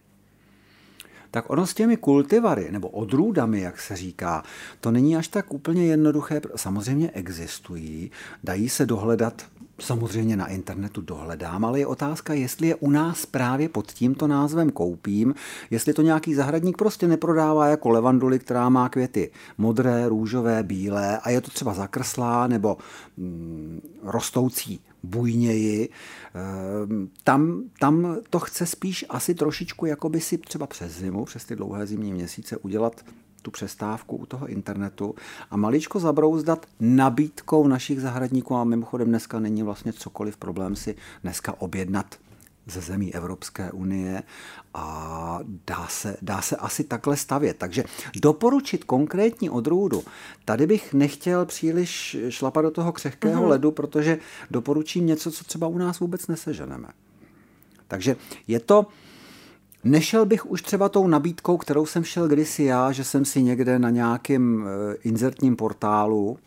tak 1.31 1.49
ono 1.49 1.67
s 1.67 1.73
těmi 1.73 1.97
kultivary 1.97 2.71
nebo 2.71 2.89
odrůdami, 2.89 3.61
jak 3.61 3.81
se 3.81 3.95
říká, 3.95 4.43
to 4.79 4.91
není 4.91 5.15
až 5.15 5.27
tak 5.27 5.53
úplně 5.53 5.85
jednoduché. 5.85 6.41
Samozřejmě 6.55 7.11
existují, 7.11 8.11
dají 8.43 8.69
se 8.69 8.85
dohledat 8.85 9.45
samozřejmě 9.79 10.37
na 10.37 10.47
internetu 10.47 11.01
dohledám, 11.01 11.65
ale 11.65 11.79
je 11.79 11.87
otázka, 11.87 12.33
jestli 12.33 12.67
je 12.67 12.75
u 12.75 12.89
nás 12.89 13.25
právě 13.25 13.69
pod 13.69 13.91
tímto 13.91 14.27
názvem 14.27 14.69
koupím, 14.69 15.35
jestli 15.69 15.93
to 15.93 16.01
nějaký 16.01 16.35
zahradník 16.35 16.77
prostě 16.77 17.07
neprodává 17.07 17.67
jako 17.67 17.89
levanduly, 17.89 18.39
která 18.39 18.69
má 18.69 18.89
květy 18.89 19.31
modré, 19.57 20.09
růžové, 20.09 20.63
bílé 20.63 21.17
a 21.17 21.29
je 21.29 21.41
to 21.41 21.51
třeba 21.51 21.73
zakrslá 21.73 22.47
nebo 22.47 22.77
mm, 23.17 23.81
rostoucí 24.03 24.79
bujněji. 25.03 25.89
Ehm, 26.33 27.09
tam, 27.23 27.63
tam 27.79 28.17
to 28.29 28.39
chce 28.39 28.65
spíš 28.65 29.05
asi 29.09 29.35
trošičku 29.35 29.85
jako 29.85 30.09
by 30.09 30.21
si 30.21 30.37
třeba 30.37 30.67
přes 30.67 30.91
zimu, 30.91 31.25
přes 31.25 31.45
ty 31.45 31.55
dlouhé 31.55 31.87
zimní 31.87 32.13
měsíce 32.13 32.57
udělat 32.57 33.03
tu 33.49 33.51
přestávku 33.51 34.15
u 34.15 34.25
toho 34.25 34.47
internetu 34.47 35.15
a 35.51 35.57
maličko 35.57 35.99
zabrouzdat 35.99 36.65
nabídkou 36.79 37.67
našich 37.67 38.01
zahradníků 38.01 38.55
a 38.55 38.63
mimochodem 38.63 39.07
dneska 39.07 39.39
není 39.39 39.63
vlastně 39.63 39.93
cokoliv 39.93 40.37
problém 40.37 40.75
si 40.75 40.95
dneska 41.23 41.61
objednat 41.61 42.15
ze 42.65 42.81
zemí 42.81 43.15
Evropské 43.15 43.71
unie 43.71 44.23
a 44.73 45.39
dá 45.67 45.87
se, 45.87 46.17
dá 46.21 46.41
se 46.41 46.55
asi 46.55 46.83
takhle 46.83 47.17
stavět. 47.17 47.57
Takže 47.57 47.83
doporučit 48.21 48.83
konkrétní 48.83 49.49
odrůdu, 49.49 50.03
tady 50.45 50.67
bych 50.67 50.93
nechtěl 50.93 51.45
příliš 51.45 52.17
šlapat 52.29 52.65
do 52.65 52.71
toho 52.71 52.91
křehkého 52.91 53.43
mm-hmm. 53.43 53.49
ledu, 53.49 53.71
protože 53.71 54.17
doporučím 54.51 55.05
něco, 55.05 55.31
co 55.31 55.43
třeba 55.43 55.67
u 55.67 55.77
nás 55.77 55.99
vůbec 55.99 56.27
neseženeme. 56.27 56.87
Takže 57.87 58.15
je 58.47 58.59
to, 58.59 58.85
Nešel 59.83 60.25
bych 60.25 60.45
už 60.45 60.61
třeba 60.61 60.89
tou 60.89 61.07
nabídkou, 61.07 61.57
kterou 61.57 61.85
jsem 61.85 62.03
šel 62.03 62.27
kdysi 62.27 62.63
já, 62.63 62.91
že 62.91 63.03
jsem 63.03 63.25
si 63.25 63.43
někde 63.43 63.79
na 63.79 63.89
nějakém 63.89 64.67
eh, 64.67 64.95
inzertním 65.03 65.55
portálu, 65.55 66.37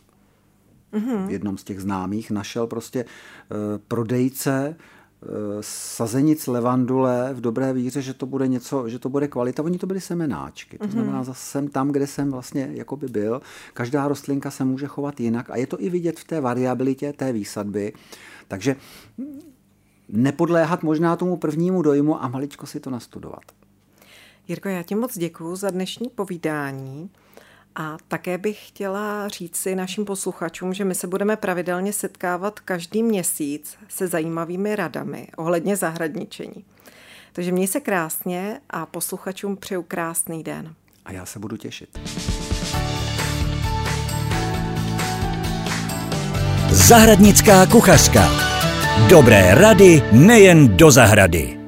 mm-hmm. 0.92 1.26
v 1.26 1.30
jednom 1.30 1.58
z 1.58 1.64
těch 1.64 1.80
známých, 1.80 2.30
našel 2.30 2.66
prostě 2.66 3.04
uh, 3.04 3.58
prodejce 3.88 4.76
uh, 4.76 5.28
sazenic 5.60 6.46
levandule 6.46 7.30
v 7.34 7.40
dobré 7.40 7.72
víře, 7.72 8.02
že 8.02 8.14
to 8.14 8.26
bude 8.26 8.48
něco, 8.48 8.88
že 8.88 8.98
to 8.98 9.08
bude 9.08 9.28
kvalita. 9.28 9.62
Oni 9.62 9.78
to 9.78 9.86
byly 9.86 10.00
semenáčky. 10.00 10.78
To 10.78 10.84
mm-hmm. 10.84 10.90
znamená, 10.90 11.24
zase 11.24 11.50
jsem 11.50 11.68
tam, 11.68 11.92
kde 11.92 12.06
jsem 12.06 12.30
vlastně 12.30 12.68
jakoby 12.72 13.08
byl. 13.08 13.42
Každá 13.74 14.08
rostlinka 14.08 14.50
se 14.50 14.64
může 14.64 14.86
chovat 14.86 15.20
jinak 15.20 15.50
a 15.50 15.56
je 15.56 15.66
to 15.66 15.80
i 15.80 15.90
vidět 15.90 16.20
v 16.20 16.24
té 16.24 16.40
variabilitě 16.40 17.12
té 17.12 17.32
výsadby. 17.32 17.92
Takže 18.48 18.76
nepodléhat 20.08 20.82
možná 20.82 21.16
tomu 21.16 21.36
prvnímu 21.36 21.82
dojmu 21.82 22.22
a 22.22 22.28
maličko 22.28 22.66
si 22.66 22.80
to 22.80 22.90
nastudovat. 22.90 23.42
Jirko, 24.48 24.68
já 24.68 24.82
ti 24.82 24.94
moc 24.94 25.18
děkuji 25.18 25.56
za 25.56 25.70
dnešní 25.70 26.08
povídání. 26.08 27.10
A 27.74 27.96
také 28.08 28.38
bych 28.38 28.68
chtěla 28.68 29.28
říct 29.28 29.56
si 29.56 29.74
našim 29.74 30.04
posluchačům, 30.04 30.74
že 30.74 30.84
my 30.84 30.94
se 30.94 31.06
budeme 31.06 31.36
pravidelně 31.36 31.92
setkávat 31.92 32.60
každý 32.60 33.02
měsíc 33.02 33.76
se 33.88 34.08
zajímavými 34.08 34.76
radami 34.76 35.28
ohledně 35.36 35.76
zahradničení. 35.76 36.64
Takže 37.32 37.52
měj 37.52 37.66
se 37.66 37.80
krásně 37.80 38.60
a 38.70 38.86
posluchačům 38.86 39.56
přeju 39.56 39.82
krásný 39.82 40.42
den. 40.42 40.74
A 41.04 41.12
já 41.12 41.26
se 41.26 41.38
budu 41.38 41.56
těšit. 41.56 41.98
Zahradnická 46.70 47.66
kuchařka. 47.66 48.51
Dobré 49.08 49.54
rady 49.54 50.02
nejen 50.12 50.76
do 50.76 50.90
zahrady. 50.90 51.61